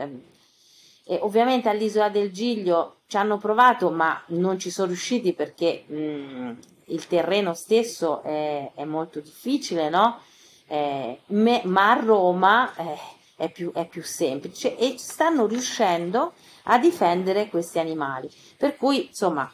[1.09, 6.51] E ovviamente all'isola del Giglio ci hanno provato, ma non ci sono riusciti perché mh,
[6.85, 10.19] il terreno stesso è, è molto difficile, no?
[10.67, 12.97] Eh, me, ma a Roma eh,
[13.37, 16.33] è, più, è più semplice e stanno riuscendo
[16.77, 18.29] difendere questi animali.
[18.57, 19.49] Per cui, insomma,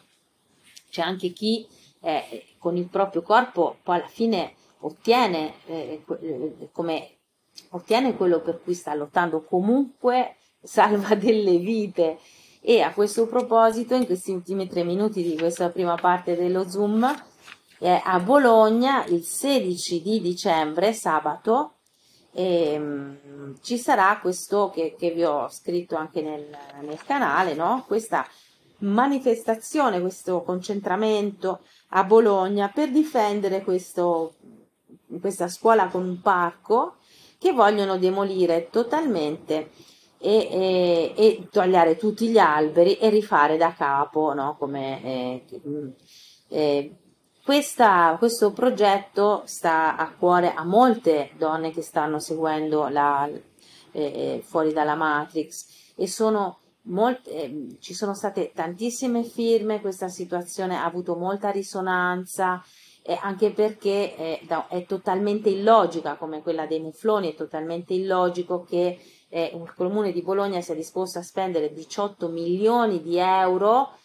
[0.90, 1.68] c'è anche chi
[2.02, 7.18] eh, con il proprio corpo poi alla fine ottiene eh, eh come
[7.70, 12.20] ottiene quello per cui sta lottando, comunque salva delle vite.
[12.66, 17.04] E a questo proposito, in questi ultimi tre minuti di questa prima parte dello Zoom,
[17.80, 21.74] eh, a Bologna il 16 di dicembre, sabato,
[22.34, 26.46] ehm, ci sarà questo che, che, vi ho scritto anche nel,
[26.82, 27.84] nel canale, no?
[27.88, 28.28] questa
[28.80, 34.34] manifestazione, questo concentramento a Bologna per difendere questo,
[35.22, 36.98] questa scuola con un parco
[37.38, 39.70] che vogliono demolire totalmente
[40.18, 44.56] e, e, e togliere tutti gli alberi e rifare da capo, no?
[44.58, 45.46] Come, eh,
[46.48, 46.96] eh,
[47.44, 53.42] questa, questo progetto sta a cuore a molte donne che stanno seguendo la, eh,
[53.92, 60.78] eh fuori dalla Matrix e sono molte, eh, ci sono state tantissime firme, questa situazione
[60.78, 62.64] ha avuto molta risonanza
[63.02, 68.98] eh, anche perché è, è, totalmente illogica come quella dei mufloni, è totalmente illogico che
[69.28, 73.98] eh, il comune di Bologna sia disposto a spendere 18 milioni di euro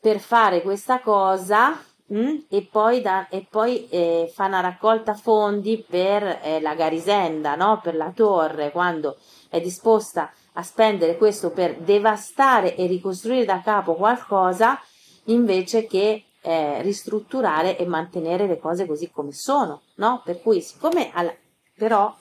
[0.00, 1.80] per fare questa cosa
[2.12, 7.54] mm, e poi, da, e poi eh, fa una raccolta fondi per eh, la Garisenda,
[7.54, 7.80] no?
[7.82, 9.16] per la torre, quando
[9.48, 14.78] è disposta a spendere questo per devastare e ricostruire da capo qualcosa
[15.24, 20.22] invece che eh, ristrutturare e mantenere le cose così come sono, no?
[20.24, 21.34] Per cui, siccome alla,
[21.76, 22.14] però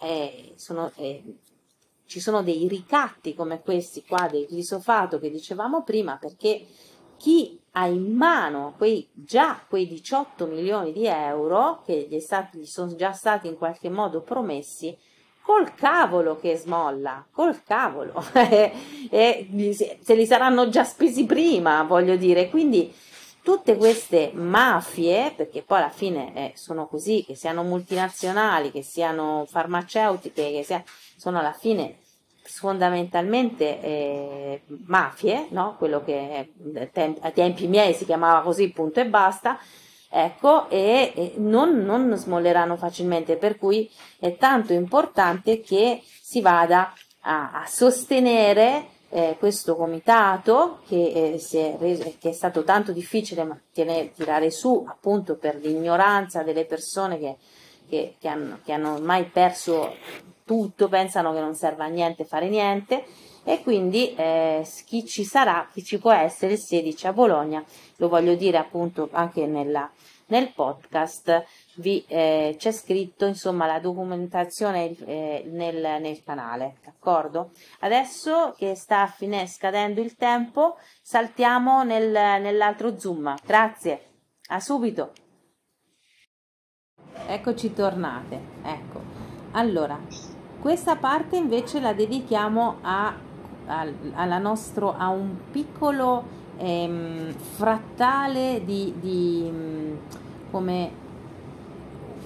[0.00, 1.22] eh, sono, eh,
[2.06, 6.66] ci sono dei ricatti come questi qua del glisofato che dicevamo prima, perché
[7.16, 12.66] chi ha in mano quei, già quei 18 milioni di euro che gli, stati, gli
[12.66, 14.96] sono già stati in qualche modo promessi,
[15.42, 19.48] col cavolo che smolla, col cavolo, e
[20.02, 22.92] se li saranno già spesi prima, voglio dire, quindi
[23.42, 29.46] tutte queste mafie, perché poi alla fine eh, sono così, che siano multinazionali, che siano
[29.48, 30.82] farmaceutiche, che sia,
[31.16, 31.98] sono alla fine
[32.42, 35.76] fondamentalmente eh, mafie, no?
[35.78, 36.50] quello che
[37.20, 39.58] a tempi miei si chiamava così, punto e basta,
[40.08, 46.92] ecco, e, e non, non smolleranno facilmente, per cui è tanto importante che si vada
[47.20, 53.44] a, a sostenere eh, questo comitato che, eh, è reso, che, è stato tanto difficile
[53.44, 57.36] mantenere, tirare su appunto per l'ignoranza delle persone che,
[57.88, 59.94] che, che, hanno, hanno ormai perso
[60.50, 63.04] tutto, pensano che non serva a niente fare niente
[63.44, 67.64] e quindi eh, chi ci sarà, chi ci può essere il 16 a Bologna,
[67.98, 69.88] lo voglio dire appunto anche nella,
[70.26, 71.44] nel podcast
[71.76, 77.52] vi, eh, c'è scritto insomma la documentazione eh, nel, nel, canale, d'accordo?
[77.78, 83.36] Adesso che sta fine, scadendo il tempo, saltiamo nel, nell'altro zoom.
[83.46, 84.00] Grazie,
[84.48, 85.12] a subito.
[87.28, 88.40] Eccoci tornate.
[88.64, 89.00] Ecco,
[89.52, 89.98] allora,
[90.60, 93.14] questa parte invece la dedichiamo a,
[93.66, 96.22] a, nostro, a un piccolo
[96.58, 99.52] ehm, frattale di, di
[100.50, 101.08] come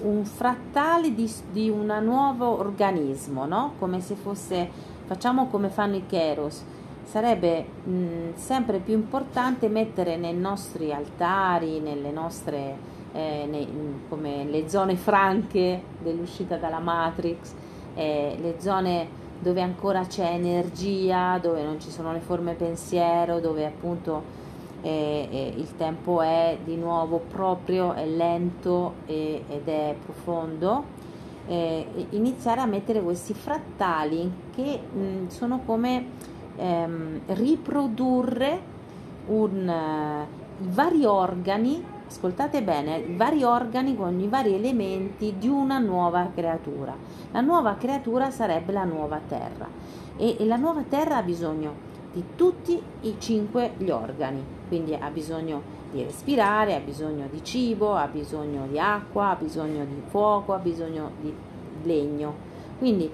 [0.01, 3.73] un frattale di, di un nuovo organismo, no?
[3.79, 4.69] come se fosse,
[5.05, 6.63] facciamo come fanno i Keros,
[7.05, 12.77] sarebbe mh, sempre più importante mettere nei nostri altari, nelle nostre,
[13.13, 13.67] eh, nei,
[14.09, 17.53] come le zone franche dell'uscita dalla Matrix,
[17.95, 23.65] eh, le zone dove ancora c'è energia, dove non ci sono le forme pensiero, dove
[23.65, 24.43] appunto
[24.81, 30.83] e, e il tempo è di nuovo proprio, è lento e, ed è profondo,
[31.47, 36.05] eh, iniziare a mettere questi frattali che mh, sono come
[36.55, 38.73] ehm, riprodurre
[39.27, 45.79] un, uh, i vari organi, ascoltate bene, vari organi con i vari elementi di una
[45.79, 46.95] nuova creatura.
[47.31, 49.67] La nuova creatura sarebbe la nuova terra
[50.17, 55.09] e, e la nuova terra ha bisogno di tutti i cinque gli organi, quindi ha
[55.09, 60.53] bisogno di respirare, ha bisogno di cibo, ha bisogno di acqua, ha bisogno di fuoco,
[60.53, 61.33] ha bisogno di
[61.83, 62.33] legno.
[62.77, 63.09] Quindi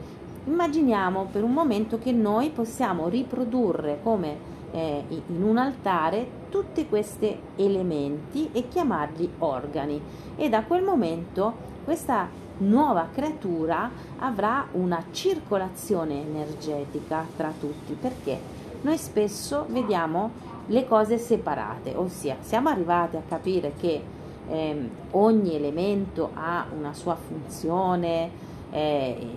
[0.45, 4.37] immaginiamo per un momento che noi possiamo riprodurre come
[4.71, 9.99] eh, in un altare tutti questi elementi e chiamarli organi.
[10.35, 12.27] E da quel momento questa
[12.57, 13.89] nuova creatura
[14.19, 18.39] avrà una circolazione energetica tra tutti perché
[18.81, 24.01] noi spesso vediamo le cose separate, ossia siamo arrivati a capire che
[24.47, 28.29] eh, ogni elemento ha una sua funzione,
[28.71, 29.27] eh,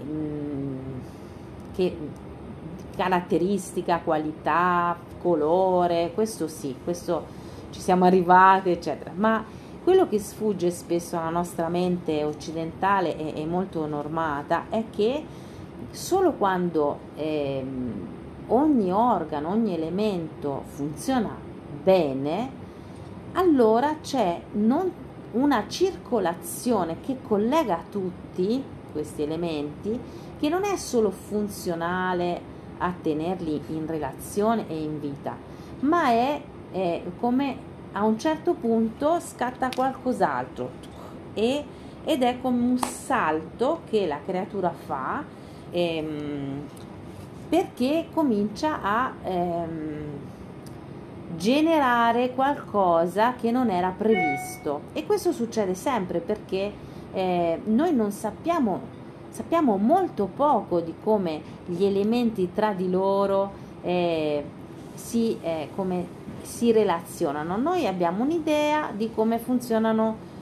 [1.75, 1.97] che,
[2.97, 7.25] caratteristica, qualità, colore, questo sì, questo
[7.70, 9.45] ci siamo arrivati, eccetera, ma
[9.85, 15.22] Quello che sfugge spesso alla nostra mente occidentale e, e molto normata è che
[15.91, 17.62] solo quando eh,
[18.47, 21.37] ogni organo, ogni elemento funziona
[21.83, 22.51] bene,
[23.33, 24.41] allora c'è
[25.33, 30.01] una circolazione che collega tutti questi elementi,
[30.41, 32.41] che non è solo funzionale
[32.85, 35.37] a tenerli in relazione e in vita,
[35.80, 40.70] ma è, è come a un certo punto scatta qualcos'altro
[41.32, 41.64] e,
[42.05, 45.24] ed è come un salto che la creatura fa
[45.70, 46.66] ehm,
[47.49, 50.32] perché comincia a ehm,
[51.37, 54.82] generare qualcosa che non era previsto.
[54.93, 56.72] E questo succede sempre perché
[57.12, 58.93] eh, noi non sappiamo
[59.35, 63.51] sappiamo molto poco di come gli elementi tra di loro
[63.82, 64.45] eh,
[64.95, 65.68] si, eh,
[66.43, 67.57] si relazionano.
[67.57, 70.32] Noi abbiamo un'idea di come funzionano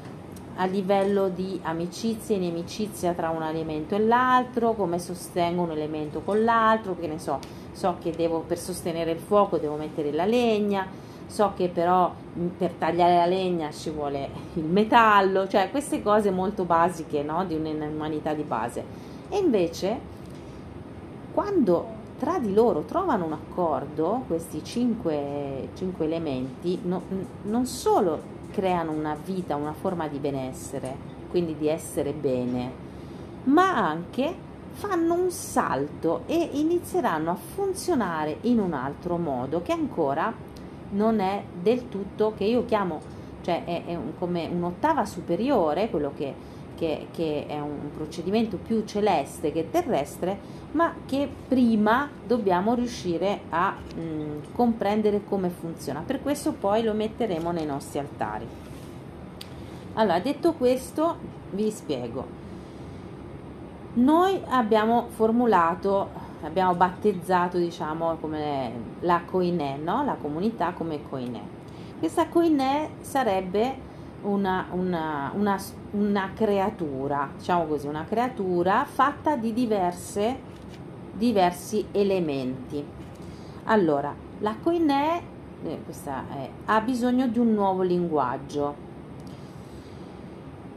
[0.57, 6.20] a livello di amicizia e inimicizia tra un elemento e l'altro, come sostengo un elemento
[6.20, 7.38] con l'altro, che ne so,
[7.72, 10.86] so che devo per sostenere il fuoco devo mettere la legna,
[11.33, 12.12] so che però
[12.59, 17.47] per tagliare la legna ci vuole il metallo, cioè queste cose molto basiche no?
[17.47, 18.85] di un'umanità di base.
[19.30, 19.99] E invece
[21.33, 27.03] quando tra di loro trovano un accordo, questi cinque, cinque elementi, no,
[27.45, 28.20] non solo
[28.51, 30.95] creano una vita, una forma di benessere,
[31.30, 32.70] quindi di essere bene,
[33.45, 40.51] ma anche fanno un salto e inizieranno a funzionare in un altro modo che ancora
[40.93, 43.01] non è del tutto, che io chiamo,
[43.43, 46.51] cioè è, è un, come un'ottava superiore, quello che
[46.82, 50.36] che, che è un procedimento più celeste che terrestre,
[50.72, 56.03] ma che prima dobbiamo riuscire a mh, mm, comprendere come funziona.
[56.05, 58.47] Per questo poi lo metteremo nei nostri altari.
[59.95, 61.16] Allora, detto questo,
[61.51, 62.40] vi spiego.
[63.95, 66.09] Noi abbiamo formulato,
[66.43, 70.05] abbiamo battezzato, diciamo, come la Koine, no?
[70.05, 71.61] la comunità come Koine.
[71.99, 73.90] Questa Koine sarebbe
[74.22, 75.59] una, una, una,
[75.93, 80.38] una creatura, diciamo così, una creatura fatta di diverse,
[81.12, 82.84] diversi elementi.
[83.64, 85.22] Allora, la Koine
[85.64, 88.90] eh, è, ha bisogno di un nuovo linguaggio.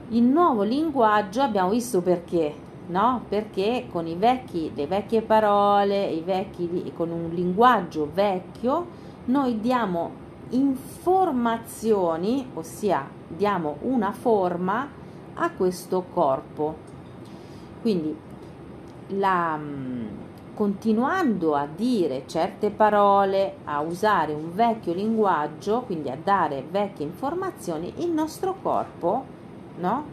[0.10, 2.54] Il nuovo linguaggio abbiamo visto perché,
[2.88, 3.24] no?
[3.28, 13.08] Perché con vecchi, le vecchie parole, vecchi, con un linguaggio vecchio, noi diamo informazioni, ossia
[13.28, 14.88] diamo una forma
[15.36, 16.76] a questo corpo.
[17.82, 18.16] Quindi
[19.08, 20.08] la, mm,
[20.54, 27.94] continuando a dire certe parole, a usare un vecchio linguaggio, quindi a dare vecchie informazioni,
[27.98, 29.34] il nostro corpo
[29.78, 30.06] no?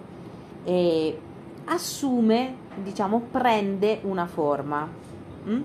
[1.65, 4.89] Assume, diciamo, prende una forma.
[5.45, 5.61] Hm?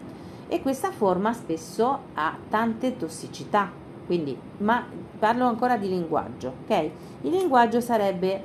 [0.47, 4.85] E questa forma spesso ha tante tossicità quindi, ma
[5.19, 6.89] parlo ancora di linguaggio, ok?
[7.23, 8.41] Il linguaggio sarebbe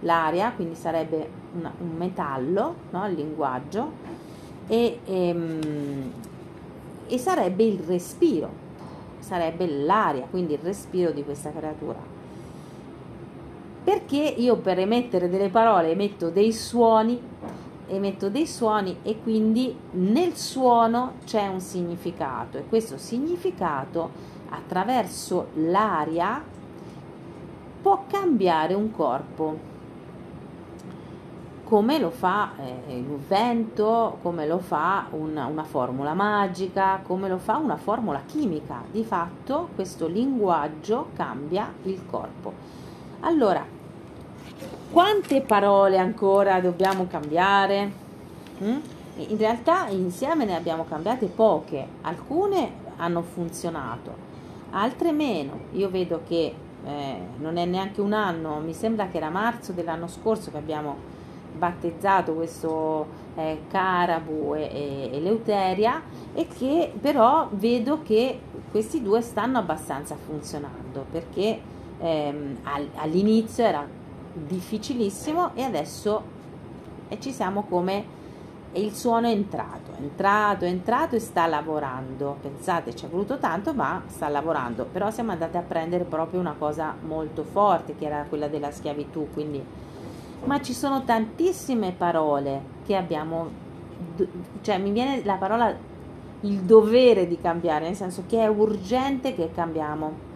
[0.00, 3.06] l'aria, quindi sarebbe una, un metallo, no?
[3.06, 3.92] Il linguaggio,
[4.66, 6.12] e, ehm,
[7.06, 8.50] e sarebbe il respiro,
[9.20, 12.00] sarebbe l'aria, quindi il respiro di questa creatura.
[13.84, 17.20] Perché io per emettere delle parole emetto dei suoni,
[17.86, 26.42] emetto dei suoni e quindi nel suono c'è un significato e questo significato attraverso l'aria
[27.82, 29.72] può cambiare un corpo
[31.64, 37.38] come lo fa eh, il vento, come lo fa una, una formula magica, come lo
[37.38, 38.82] fa una formula chimica.
[38.90, 42.52] Di fatto questo linguaggio cambia il corpo.
[43.20, 43.64] Allora,
[44.94, 47.90] quante parole ancora dobbiamo cambiare?
[48.62, 48.78] Mm?
[49.16, 54.14] In realtà insieme ne abbiamo cambiate poche, alcune hanno funzionato,
[54.70, 55.58] altre meno.
[55.72, 60.06] Io vedo che eh, non è neanche un anno, mi sembra che era marzo dell'anno
[60.06, 60.94] scorso che abbiamo
[61.58, 68.38] battezzato questo eh, Carabu e, e Leuteria e che però vedo che
[68.70, 71.60] questi due stanno abbastanza funzionando perché
[71.98, 72.58] ehm,
[72.94, 74.02] all'inizio era
[74.34, 76.22] difficilissimo e adesso
[77.08, 78.22] e ci siamo come
[78.74, 82.38] il suono è entrato, è entrato, è entrato e sta lavorando.
[82.42, 84.84] Pensate, ci è voluto tanto, ma sta lavorando.
[84.90, 89.28] Però siamo andati a prendere proprio una cosa molto forte, che era quella della schiavitù.
[89.32, 89.64] Quindi,
[90.44, 93.48] ma ci sono tantissime parole che abbiamo,
[94.62, 95.72] cioè mi viene la parola
[96.40, 100.32] il dovere di cambiare, nel senso che è urgente che cambiamo.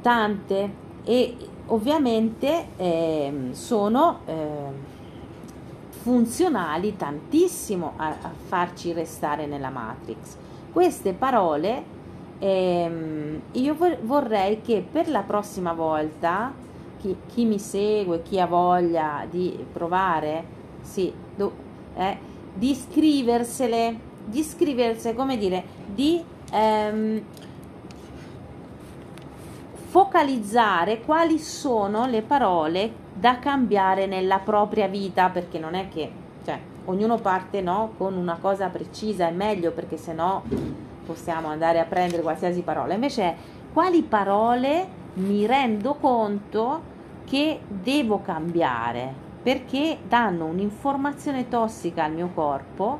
[0.00, 1.36] Tante e
[1.66, 4.92] ovviamente eh, sono eh,
[6.02, 10.36] funzionali tantissimo a, a, farci restare nella matrix.
[10.72, 11.82] Queste parole
[12.38, 16.52] ehm, io vorrei che per la prossima volta
[16.98, 20.44] chi, chi, mi segue, chi ha voglia di provare,
[20.82, 21.52] sì, do,
[21.96, 22.18] eh,
[22.54, 27.22] di scriversele, di scriversele, come dire, di ehm,
[29.94, 36.10] focalizzare quali sono le parole da cambiare nella propria vita, perché non è che,
[36.44, 40.42] cioè, ognuno parte no, con una cosa precisa, è meglio perché se no
[41.06, 42.94] possiamo andare a prendere qualsiasi parola.
[42.94, 43.36] Invece,
[43.72, 46.80] quali parole mi rendo conto
[47.24, 49.14] che devo cambiare
[49.44, 52.98] perché danno un'informazione tossica al mio corpo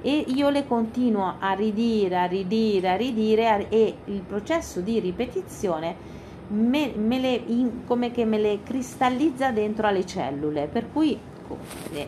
[0.00, 6.19] e io le continuo a ridire, a ridire, a ridire e il processo di ripetizione
[6.50, 11.18] me, me le, in, come che me le cristallizza dentro alle cellule, per cui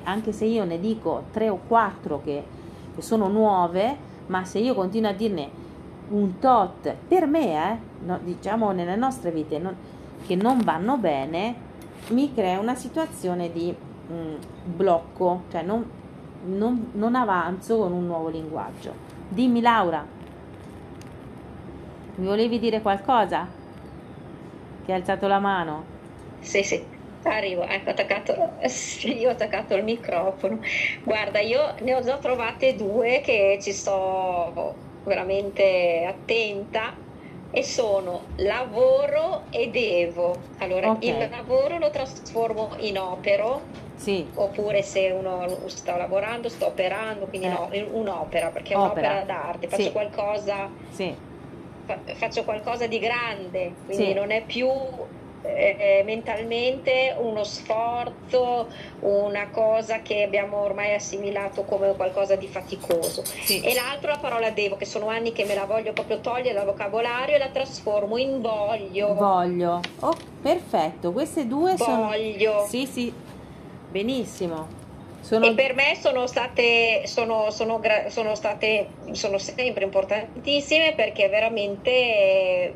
[0.04, 2.44] anche se io ne dico tre o quattro che,
[2.94, 5.60] che sono nuove, ma se io continuo a dirne
[6.10, 9.74] un tot per me, eh, no, diciamo nelle nostre vite, non,
[10.26, 11.70] che non vanno bene,
[12.08, 14.34] mi crea una situazione di mh, mm,
[14.76, 15.84] blocco, cioè non,
[16.44, 18.92] non, non avanzo con un nuovo linguaggio.
[19.28, 20.04] Dimmi Laura,
[22.16, 23.60] mi volevi dire qualcosa?
[24.84, 25.84] Che hai alzato la mano?
[26.40, 26.84] Sì, sì,
[27.22, 30.60] arrivo, ecco, attaccato, sì, io ho attaccato il microfono.
[31.04, 34.74] Guarda, io ne ho già trovate due che ci sto
[35.04, 36.94] veramente attenta
[37.50, 40.34] e sono lavoro e devo.
[40.58, 41.08] Allora, okay.
[41.10, 43.60] il lavoro lo trasformo in opero,
[43.94, 44.26] sì.
[44.34, 47.50] oppure se uno sta lavorando, sto operando, quindi eh.
[47.50, 49.10] no, un'opera, perché è opera.
[49.10, 49.92] un'opera d'arte, faccio sì.
[49.92, 50.70] qualcosa...
[50.90, 51.30] Sì.
[52.14, 54.68] Faccio qualcosa di grande, quindi non è più
[55.44, 58.68] eh, eh, mentalmente uno sforzo,
[59.00, 63.24] una cosa che abbiamo ormai assimilato come qualcosa di faticoso.
[63.24, 63.60] Sì.
[63.60, 66.66] E l'altro la parola devo, che sono anni che me la voglio proprio togliere dal
[66.66, 69.14] vocabolario e la trasformo in voglio.
[69.14, 69.80] Voglio.
[70.00, 71.84] Oh, perfetto, queste due voglio.
[71.84, 72.06] sono...
[72.06, 72.66] Voglio.
[72.68, 73.12] Sì, sì,
[73.90, 74.81] benissimo.
[75.22, 75.46] Sono...
[75.46, 82.74] E per me sono state, sono, sono, sono state, sono sempre importantissime perché veramente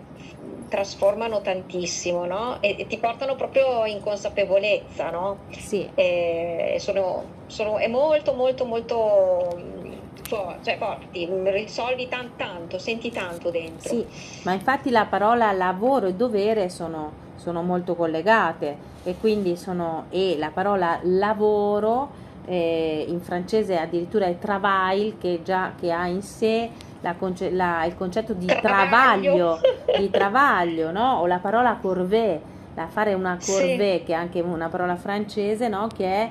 [0.69, 2.59] trasformano tantissimo, no?
[2.61, 5.39] E, e, ti portano proprio in consapevolezza, no?
[5.51, 5.89] Sì.
[5.95, 9.61] E sono, sono, è molto, molto, molto
[10.23, 13.89] for, cioè forti, risolvi tan, tanto, senti tanto dentro.
[13.89, 14.07] Sì,
[14.43, 20.37] ma infatti la parola lavoro e dovere sono, sono molto collegate e quindi sono, e
[20.39, 26.71] la parola lavoro eh, in francese addirittura è travail che già che ha in sé
[27.01, 27.15] la,
[27.51, 29.61] la, il concetto di travaglio,
[29.99, 31.21] di travaglio, no?
[31.21, 32.41] O la parola corvée,
[32.75, 34.05] la fare una corvée, sì.
[34.05, 35.89] che è anche una parola francese, no?
[35.95, 36.31] Che è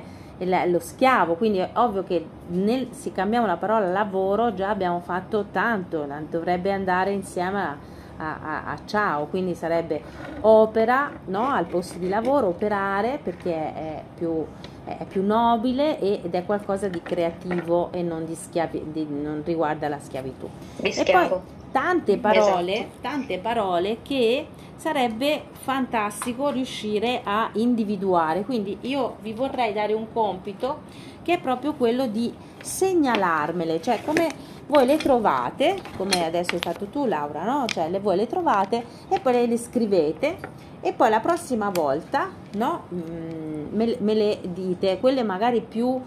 [0.68, 5.46] lo schiavo, quindi è ovvio che nel, se cambiamo la parola lavoro già abbiamo fatto
[5.52, 7.78] tanto, dovrebbe andare insieme a,
[8.18, 10.02] a, a, a ciao, quindi sarebbe
[10.42, 11.48] opera no?
[11.50, 14.46] al posto di lavoro, operare perché è più
[14.86, 19.90] è più nobile ed è qualcosa di creativo e non, di schiavi, di, non riguarda
[19.90, 20.48] la schiavitù.
[20.78, 21.30] Di e poi
[21.72, 22.98] tante parole, esatto.
[23.02, 28.44] tante parole che sarebbe fantastico riuscire a individuare.
[28.44, 30.84] Quindi io vi vorrei dare un compito
[31.24, 36.86] che è proprio quello di segnalarmele, cioè come voi le trovate, come adesso hai fatto
[36.86, 37.66] tu Laura, no?
[37.68, 40.38] Cioè le, voi le trovate e poi le scrivete
[40.86, 42.84] e poi la prossima volta, no?
[42.94, 46.00] Mm, me, me le dite, quelle magari più,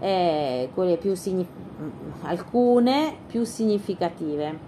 [0.00, 1.48] eh, quelle più signif-
[2.22, 4.58] alcune più significative.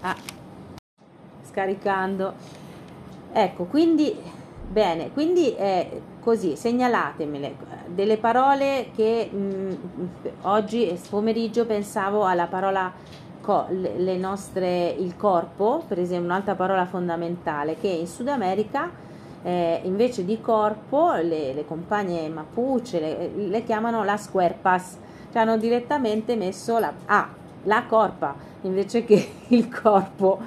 [0.00, 0.16] Ah,
[1.44, 2.34] scaricando.
[3.32, 4.12] Ecco, quindi
[4.68, 7.54] bene, quindi eh, così segnalatemele
[7.86, 9.74] delle parole che mh, mm,
[10.42, 12.92] oggi pomeriggio pensavo alla parola
[13.48, 18.90] co- le nostre, il corpo, per esempio un'altra parola fondamentale, che in Sud America
[19.42, 24.98] eh, invece di corpo le, le compagne Mapuche le, le, chiamano las cuerpas,
[25.32, 27.28] cioè hanno direttamente messo la, ah,
[27.62, 30.38] la corpa invece che il corpo,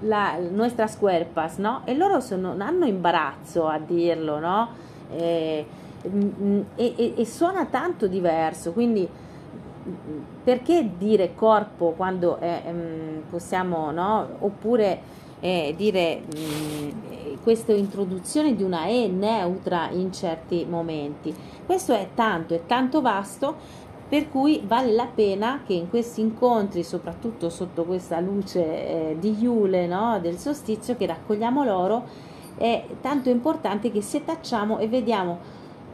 [0.00, 1.82] la nuestras cuerpas, no?
[1.84, 4.68] E loro sono, hanno imbarazzo a dirlo, no?
[5.14, 5.66] Eh,
[6.08, 9.06] mm, e, e, e suona tanto diverso, quindi
[10.44, 12.60] perché dire corpo quando eh,
[13.30, 14.28] possiamo, no?
[14.40, 15.00] Oppure
[15.40, 21.34] eh, dire mh, mm, questa introduzione di una E neutra in certi momenti.
[21.64, 26.82] Questo è tanto, è tanto vasto per cui vale la pena che in questi incontri,
[26.82, 28.60] soprattutto sotto questa luce
[29.10, 32.04] eh, di Iule, no, del solstizio, che raccogliamo l'oro,
[32.56, 35.38] è tanto importante che setacciamo e vediamo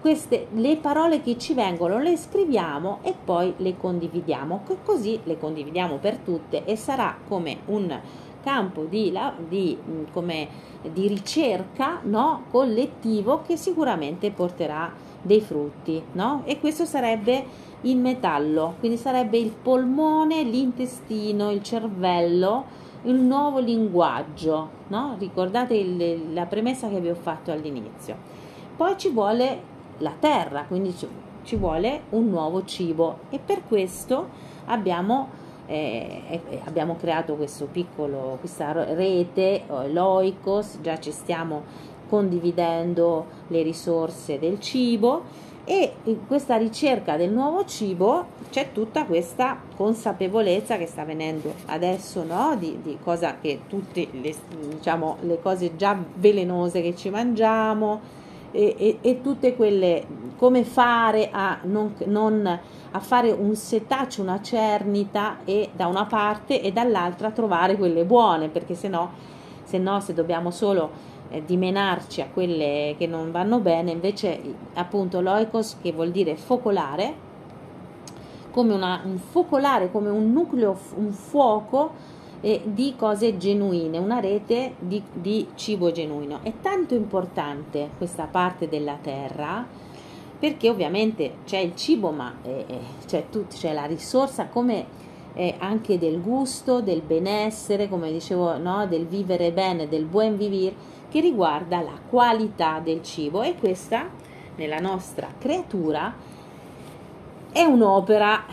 [0.05, 5.97] queste, le parole che ci vengono, le scriviamo e poi le condividiamo, così le condividiamo
[5.97, 7.99] per tutte e sarà come un
[8.43, 9.79] campo di, di,
[10.13, 10.49] come,
[10.93, 14.93] di ricerca no, collettivo che sicuramente porterà
[15.23, 16.43] dei frutti, no?
[16.45, 17.43] E questo sarebbe
[17.81, 22.67] il metallo, quindi sarebbe il polmone, l'intestino, il cervello,
[23.05, 25.17] il nuovo linguaggio, no?
[25.19, 28.43] Ricordate il, la premessa che vi ho fatto all'inizio.
[28.77, 30.95] Poi ci vuole la terra, quindi
[31.43, 33.21] ci, vuole un nuovo cibo.
[33.31, 34.29] E per questo
[34.67, 35.29] abbiamo,
[35.67, 44.39] eh, abbiamo creato questo piccolo, questa rete, eh, l'oikos, già ci stiamo condividendo le risorse
[44.39, 45.53] del cibo.
[45.67, 52.23] E in questa ricerca del nuovo cibo c'è tutta questa consapevolezza che sta venendo adesso
[52.23, 52.55] no?
[52.59, 54.35] di, di cosa che tutte le,
[54.69, 58.23] diciamo, le cose già velenose che ci mangiamo
[58.55, 62.47] e, e, e tutte quelle come fare a, non, non,
[62.91, 68.49] a fare un setaccio, una cernita e da una parte e dall'altra trovare quelle buone
[68.49, 69.33] perché se no
[69.65, 70.91] se, no, se dobbiamo solo
[71.31, 74.41] eh, dimenarci a quelle che non vanno bene, invece
[74.75, 77.33] appunto l'oikos che vuol dire focolare,
[78.51, 82.13] come una, un focolare, come un nucleo, un fuoco
[82.45, 86.41] eh, di cose genuine, una rete di, di cibo genuino.
[86.43, 89.67] È tanto importante questa parte della terra
[90.39, 94.85] perché ovviamente c'è il cibo, ma eh, eh c'è, tut, c'è la risorsa come
[95.33, 98.87] eh, anche del gusto, del benessere, come dicevo, no?
[98.87, 100.75] del vivere bene, del buon vivere
[101.09, 104.07] che riguarda la qualità del cibo e questa
[104.57, 106.15] nella nostra creatura
[107.51, 108.45] è un'opera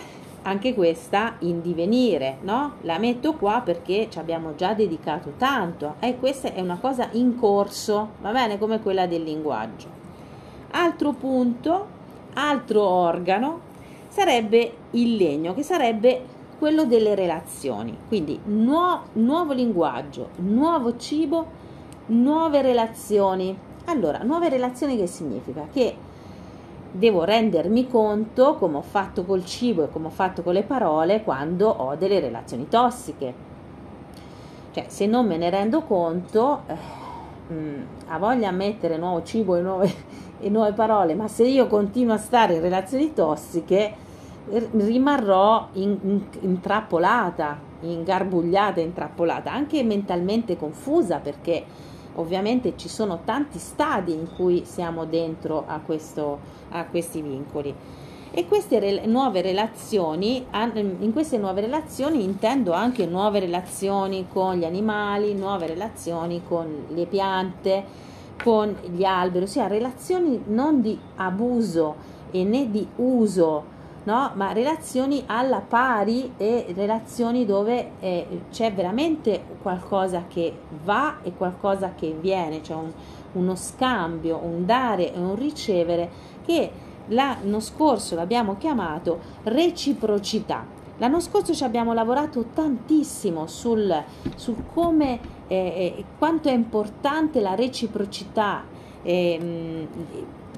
[0.44, 2.74] anche questa in divenire, no?
[2.82, 7.36] La metto qua perché ci abbiamo già dedicato tanto e questa è una cosa in
[7.38, 9.88] corso, va bene, come quella del linguaggio.
[10.72, 11.88] Altro punto,
[12.34, 13.70] altro organo
[14.08, 16.26] sarebbe il legno, che sarebbe
[16.58, 17.98] quello delle relazioni.
[18.08, 21.48] Quindi nuo- nuovo linguaggio, nuovo cibo,
[22.08, 23.58] nuove relazioni.
[23.86, 25.68] Allora, nuove relazioni che significa?
[25.72, 25.96] Che
[26.92, 31.24] devo rendermi conto, come ho fatto col cibo e come ho fatto con le parole,
[31.24, 33.50] quando ho delle relazioni tossiche.
[34.72, 36.76] Cioè, se non me ne rendo conto, eh,
[38.08, 39.94] ha voglia a mettere nuovo cibo e nuove,
[40.40, 44.10] e nuove parole, ma se io continuo a stare in relazioni tossiche,
[44.48, 51.64] rimarrò in, in, intrappolata, ingarbugliata, intrappolata, anche mentalmente confusa perché
[52.16, 56.40] ovviamente ci sono tanti stadi in cui siamo dentro a, questo,
[56.70, 57.74] a questi vincoli.
[58.34, 64.64] E queste re- nuove relazioni, in queste nuove relazioni intendo anche nuove relazioni con gli
[64.64, 67.84] animali, nuove relazioni con le piante,
[68.42, 71.96] con gli alberi, ossia relazioni non di abuso
[72.32, 73.71] e né di uso
[74.04, 74.32] no?
[74.36, 81.94] ma relazioni alla pari e relazioni dove eh, c'è veramente qualcosa che va e qualcosa
[81.96, 82.92] che viene, cioè un,
[83.34, 86.10] uno scambio, un dare e un ricevere
[86.46, 86.72] che
[87.08, 90.80] l'anno scorso l'abbiamo chiamato reciprocità.
[90.98, 94.04] L'anno scorso ci abbiamo lavorato tantissimo sul,
[94.36, 95.56] sul come eh,
[95.98, 98.64] eh, quanto è importante la reciprocità.
[99.02, 99.88] Eh,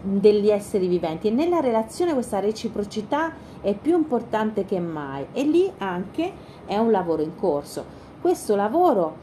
[0.05, 3.31] degli esseri viventi e nella relazione questa reciprocità
[3.61, 6.31] è più importante che mai e lì anche
[6.65, 7.85] è un lavoro in corso.
[8.19, 9.15] Questo lavoro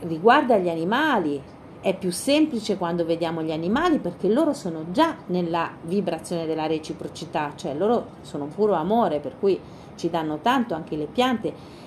[0.00, 1.40] riguarda gli animali,
[1.80, 7.52] è più semplice quando vediamo gli animali perché loro sono già nella vibrazione della reciprocità,
[7.54, 9.60] cioè loro sono puro amore, per cui
[9.96, 11.80] ci danno tanto anche le piante.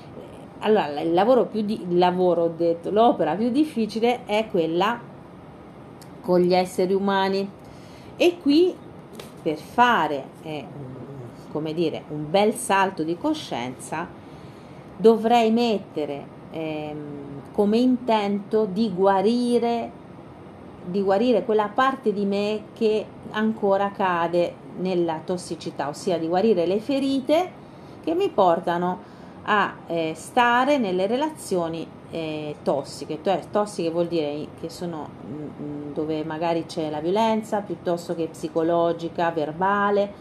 [0.59, 5.13] Allora, il lavoro più di, il lavoro detto, l'opera più difficile è quella
[6.25, 7.47] con gli esseri umani.
[8.17, 8.75] E qui
[9.41, 10.65] per fare eh,
[11.51, 14.07] come dire un bel salto di coscienza
[14.97, 16.95] dovrei mettere eh,
[17.53, 20.03] come intento di guarire
[20.85, 26.79] di guarire quella parte di me che ancora cade nella tossicità, ossia di guarire le
[26.79, 27.63] ferite
[28.03, 29.13] che mi portano
[29.43, 33.19] a eh, stare nelle relazioni eh, tossiche,
[33.51, 38.27] tossiche vuol dire che sono mh, mm, mm, dove magari c'è la violenza piuttosto che
[38.27, 40.11] psicologica, verbale,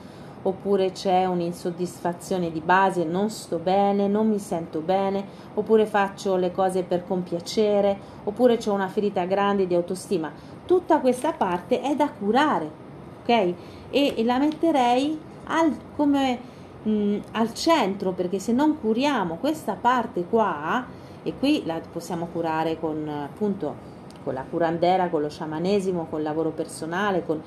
[0.42, 6.52] oppure c'è un'insoddisfazione di base, non sto bene, non mi sento bene, oppure faccio le
[6.52, 10.30] cose per compiacere, oppure c'è una ferita grande di autostima.
[10.64, 12.70] Tutta questa parte è da curare,
[13.22, 13.28] ok?
[13.28, 13.54] E,
[13.90, 16.38] e la metterei al, come
[16.82, 22.78] mh, al centro, perché se non curiamo questa parte qua, e qui la possiamo curare
[22.78, 23.92] con appunto
[24.24, 27.40] con la curandera, con lo sciamanesimo, con il lavoro personale, con...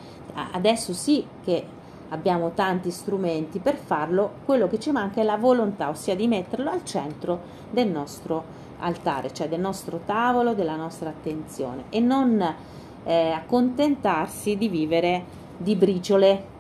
[0.52, 1.66] adesso sì che
[2.10, 6.70] abbiamo tanti strumenti per farlo, quello che ci manca è la volontà, ossia di metterlo
[6.70, 7.40] al centro
[7.72, 12.56] del nostro altare, cioè del nostro tavolo, della nostra attenzione e non
[13.04, 15.24] eh, accontentarsi di vivere
[15.58, 16.56] di briciole,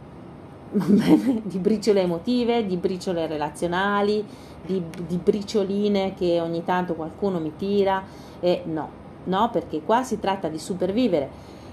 [0.71, 4.25] di briciole emotive, di briciole relazionali,
[4.65, 8.03] di, di bricioline che ogni tanto qualcuno mi tira
[8.39, 9.49] e no, no?
[9.51, 11.29] Perché qua si tratta di supervivere.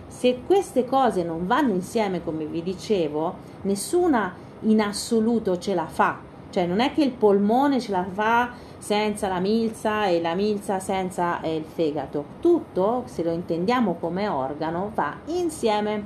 [0.07, 6.19] Se queste cose non vanno insieme, come vi dicevo, nessuna in assoluto ce la fa.
[6.51, 10.79] Cioè non è che il polmone ce la fa senza la milza e la milza
[10.79, 12.25] senza eh, il fegato.
[12.41, 16.05] Tutto, se lo intendiamo come organo, va insieme.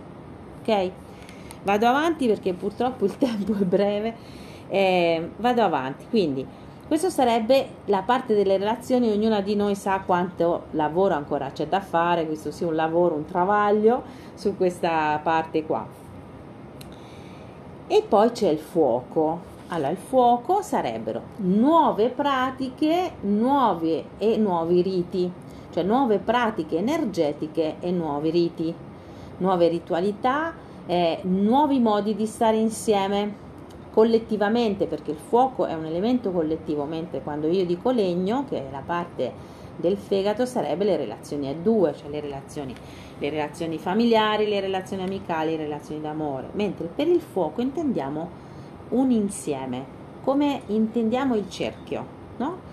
[0.61, 0.91] Ok?
[1.65, 4.15] Vado avanti perché purtroppo il tempo è breve.
[4.69, 6.07] Eh, vado avanti.
[6.09, 6.47] Quindi
[6.89, 11.81] questo sarebbe la parte delle relazioni, ognuna di noi sa quanto lavoro ancora c'è da
[11.81, 15.87] fare, questo sia un lavoro, un travaglio su questa parte qua.
[17.87, 19.57] E poi c'è il fuoco.
[19.69, 25.31] Allora, il fuoco sarebbero nuove pratiche, nuovi e nuovi riti,
[25.71, 28.75] cioè nuove pratiche energetiche e nuovi riti,
[29.37, 30.55] nuove ritualità,
[30.87, 33.47] eh, nuovi modi di stare insieme
[33.93, 38.71] collettivamente, perché il fuoco è un elemento collettivo, mentre quando io dico legno, che è
[38.71, 42.75] la parte del fegato, sarebbe le relazioni a due, cioè le relazioni,
[43.19, 48.47] le relazioni familiari, le relazioni amicali, le relazioni d'amore, mentre per il fuoco intendiamo
[48.91, 52.07] un insieme, come intendiamo il cerchio,
[52.39, 52.67] no?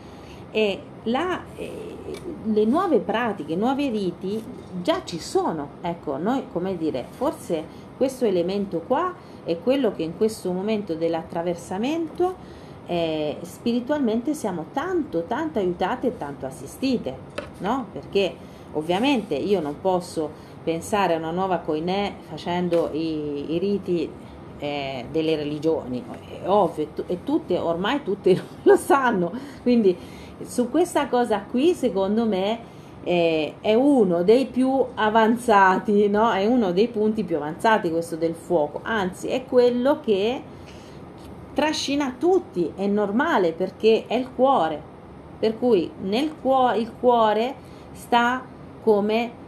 [0.51, 1.95] E la, eh,
[2.43, 4.43] le nuove pratiche, i nuovi riti
[4.81, 7.63] già ci sono, ecco, noi come dire, forse
[7.97, 9.13] questo elemento qua
[9.45, 16.45] è quello che in questo momento dell'attraversamento eh, spiritualmente siamo tanto, tanto aiutate e tanto
[16.45, 17.15] assistite,
[17.59, 17.87] no?
[17.91, 18.35] Perché
[18.73, 20.29] ovviamente io non posso
[20.63, 24.09] pensare a una nuova coinè facendo i, i riti
[24.57, 26.03] eh, delle religioni,
[26.43, 29.31] è ovvio, e tutte, ormai tutte lo sanno,
[29.61, 29.95] quindi
[30.43, 32.73] su questa cosa qui secondo me
[33.07, 36.31] eh, è uno dei più avanzati, no?
[36.31, 40.41] è uno dei punti più avanzati questo del fuoco, anzi è quello che
[41.53, 44.81] trascina tutti, è normale perché è il cuore,
[45.37, 47.55] per cui nel cuore, il cuore
[47.91, 48.43] sta
[48.81, 49.43] come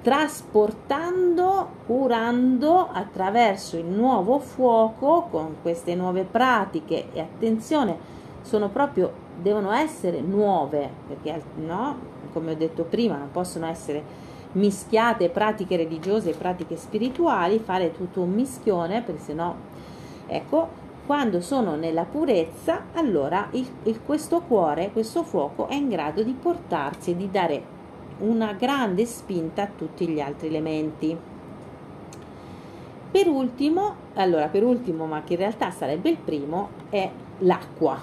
[0.00, 7.96] trasportando, curando attraverso il nuovo fuoco con queste nuove pratiche e attenzione,
[8.40, 12.11] sono proprio devono essere nuove perché no?
[12.32, 18.20] Come ho detto prima, non possono essere mischiate pratiche religiose e pratiche spirituali, fare tutto
[18.20, 19.54] un mischione, perché sennò,
[20.26, 26.22] ecco, quando sono nella purezza, allora il, il, questo cuore, questo fuoco è in grado
[26.22, 27.80] di portarsi e di dare
[28.18, 31.16] una grande spinta a tutti gli altri elementi.
[33.10, 38.00] Per ultimo, allora per ultimo, ma che in realtà sarebbe il primo, è l'acqua,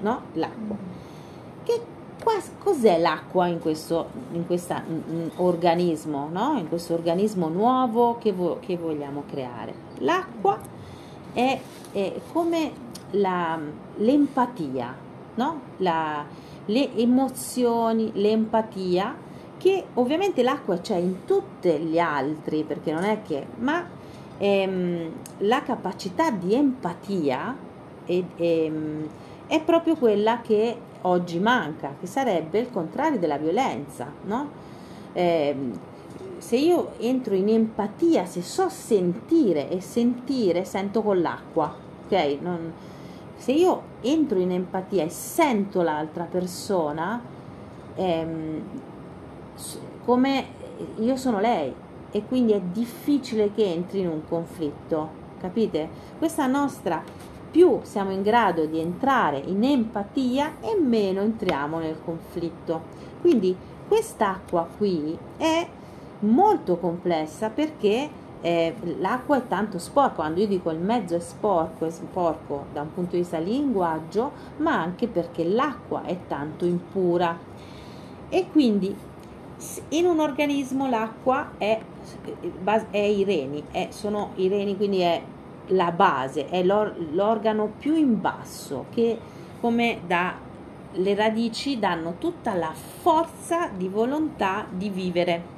[0.00, 0.22] no?
[0.34, 0.95] L'acqua.
[2.58, 6.56] Cos'è l'acqua in questo in questa, in, organismo, no?
[6.58, 9.74] in questo organismo nuovo che, vo, che vogliamo creare?
[9.98, 10.58] L'acqua
[11.32, 11.60] è,
[11.92, 12.72] è come
[13.12, 13.58] la,
[13.96, 14.94] l'empatia,
[15.36, 15.60] no?
[15.78, 16.24] la,
[16.66, 19.16] le emozioni, l'empatia,
[19.56, 23.86] che ovviamente l'acqua c'è in tutti gli altri, perché non è che, ma
[24.38, 27.56] ehm, la capacità di empatia
[28.04, 29.08] è, ehm,
[29.46, 34.50] è proprio quella che oggi manca, che sarebbe il contrario della violenza, no?
[35.12, 35.56] Eh,
[36.38, 41.74] se io entro in empatia, se so sentire e sentire, sento con l'acqua,
[42.04, 42.38] ok?
[42.40, 42.72] Non,
[43.36, 47.20] se io entro in empatia e sento l'altra persona,
[47.94, 48.62] ehm,
[50.04, 50.46] come
[50.98, 51.74] io sono lei
[52.10, 55.08] e quindi è difficile che entri in un conflitto,
[55.40, 55.88] capite?
[56.18, 57.02] Questa nostra
[57.56, 62.82] più siamo in grado di entrare in empatia e meno entriamo nel conflitto.
[63.22, 63.56] Quindi
[63.88, 65.66] quest'acqua qui è
[66.18, 68.10] molto complessa perché
[68.42, 72.82] eh, l'acqua è tanto sporca, quando io dico il mezzo è sporco, è sporco da
[72.82, 77.38] un punto di vista linguaggio, ma anche perché l'acqua è tanto impura.
[78.28, 78.94] E quindi
[79.88, 81.80] in un organismo l'acqua è,
[82.90, 85.22] è i reni, è, sono i reni, quindi è
[85.68, 89.18] la base, è l'or- l'organo più in basso che
[89.60, 90.44] come da
[90.98, 95.54] le radici danno tutta la forza di volontà di vivere.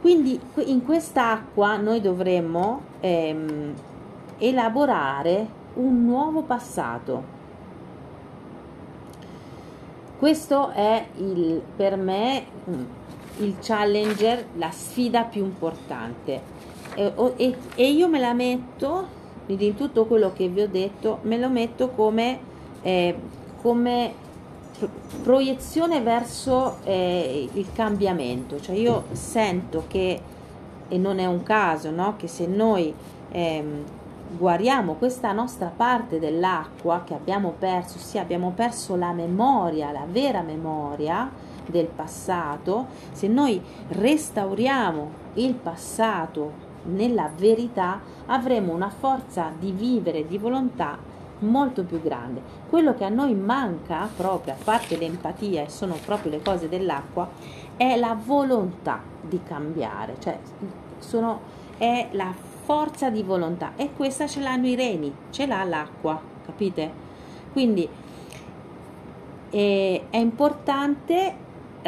[0.00, 3.74] Quindi in questa acqua noi dovremmo ehm,
[4.38, 7.36] elaborare un nuovo passato.
[10.18, 12.84] Questo è il, per me mm,
[13.38, 16.57] il challenger, la sfida più importante.
[16.94, 19.06] E, e, e io me la metto,
[19.46, 22.38] in tutto quello che vi ho detto, me lo metto come,
[22.82, 23.14] eh,
[23.60, 24.26] come
[25.22, 30.20] proiezione verso eh, il cambiamento, cioè io sento che,
[30.88, 32.14] e non è un caso, no?
[32.16, 32.94] che se noi
[33.30, 33.84] ehm,
[34.36, 40.42] guariamo questa nostra parte dell'acqua che abbiamo perso, sì abbiamo perso la memoria, la vera
[40.42, 41.30] memoria
[41.66, 50.38] del passato, se noi restauriamo il passato nella verità avremo una forza di vivere, di
[50.38, 50.98] volontà
[51.40, 52.40] molto più grande.
[52.68, 57.28] Quello che a noi manca proprio, a parte l'empatia e sono proprio le cose dell'acqua,
[57.76, 60.38] è la volontà di cambiare, cioè
[60.98, 61.40] sono,
[61.76, 62.32] è la
[62.64, 67.06] forza di volontà e questa ce l'hanno i reni, ce l'ha l'acqua, capite?
[67.52, 67.88] Quindi
[69.50, 71.34] è, è importante,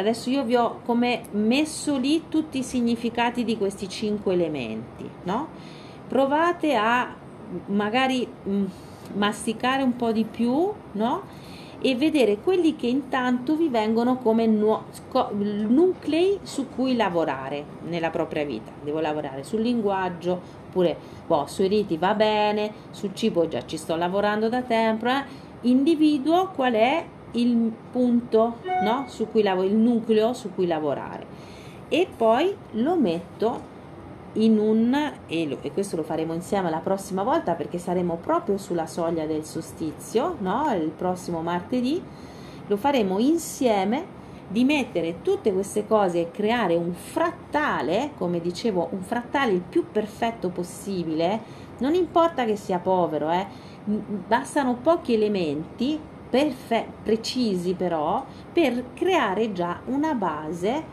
[0.01, 5.47] adesso io vi ho come messo lì tutti i significati di questi cinque elementi, no?
[6.07, 7.15] Provate a
[7.67, 8.27] magari...
[8.43, 8.65] Mh,
[9.13, 11.23] masticare un po' di più, no?
[11.83, 14.83] E vedere quelli che intanto vi vengono come nu-
[15.67, 18.71] nuclei su cui lavorare nella propria vita.
[18.83, 20.95] Devo lavorare sul linguaggio, oppure
[21.25, 25.07] boh, sui riti va bene, sul cibo già ci sto lavorando da tempo.
[25.07, 25.23] Eh?
[25.61, 27.03] Individuo qual è
[27.33, 29.05] il punto, no?
[29.07, 31.25] Su cui lavoro, il nucleo su cui lavorare.
[31.87, 33.69] E poi lo metto
[34.33, 38.57] in un, e, lo, e, questo lo faremo insieme la prossima volta perché saremo proprio
[38.57, 40.73] sulla soglia del solstizio, no?
[40.73, 42.01] il prossimo martedì,
[42.67, 49.01] lo faremo insieme di mettere tutte queste cose e creare un frattale, come dicevo, un
[49.01, 51.39] frattale il più perfetto possibile,
[51.79, 53.45] non importa che sia povero, eh,
[53.83, 55.99] bastano pochi elementi
[56.31, 60.83] perfe- precisi però per creare già una base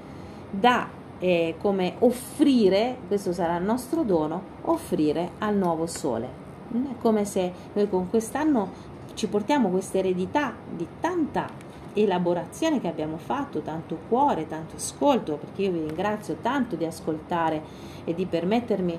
[0.51, 0.89] da
[1.21, 6.47] eh, come offrire, questo sarà il nostro dono, offrire al nuovo sole.
[6.71, 11.49] È come se noi con quest'anno ci portiamo questa eredità di tanta
[11.95, 17.63] elaborazione che abbiamo fatto, tanto cuore, tanto ascolto, perché io vi ringrazio tanto di ascoltare
[18.05, 18.99] e di permettermi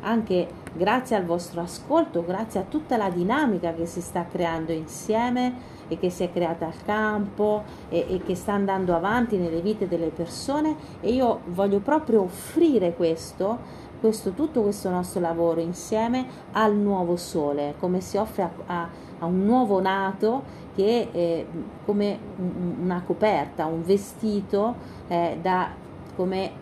[0.00, 5.76] anche grazie al vostro ascolto, grazie a tutta la dinamica che si sta creando insieme
[5.88, 9.88] e che si è creata al campo e, e, che sta andando avanti nelle vite
[9.88, 10.76] delle persone.
[11.00, 13.58] E io voglio proprio offrire questo,
[14.00, 18.88] questo tutto questo nostro lavoro insieme al nuovo sole, come si offre a, a,
[19.20, 21.44] a un nuovo nato che è
[21.84, 22.18] come
[22.80, 24.76] una coperta, un vestito
[25.08, 25.70] eh, da,
[26.14, 26.52] come,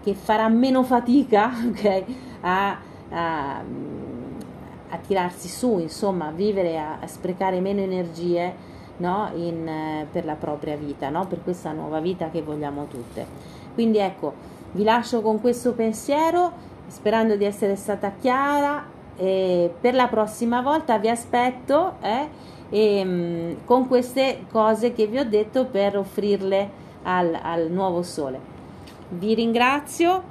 [0.00, 2.04] che farà meno fatica okay,
[2.42, 2.78] a,
[3.10, 3.62] a,
[5.04, 9.30] tirarsi su, insomma, a vivere, a sprecare meno energie no?
[9.34, 11.26] In, eh, per la propria vita, no?
[11.26, 13.26] per questa nuova vita che vogliamo tutte.
[13.74, 14.34] Quindi ecco,
[14.72, 16.52] vi lascio con questo pensiero,
[16.86, 18.92] sperando di essere stata chiara.
[19.16, 22.28] E per la prossima volta vi aspetto eh,
[22.70, 26.70] e, mh, con queste cose che vi ho detto per offrirle
[27.04, 28.52] al, al nuovo sole.
[29.10, 30.22] Vi ringrazio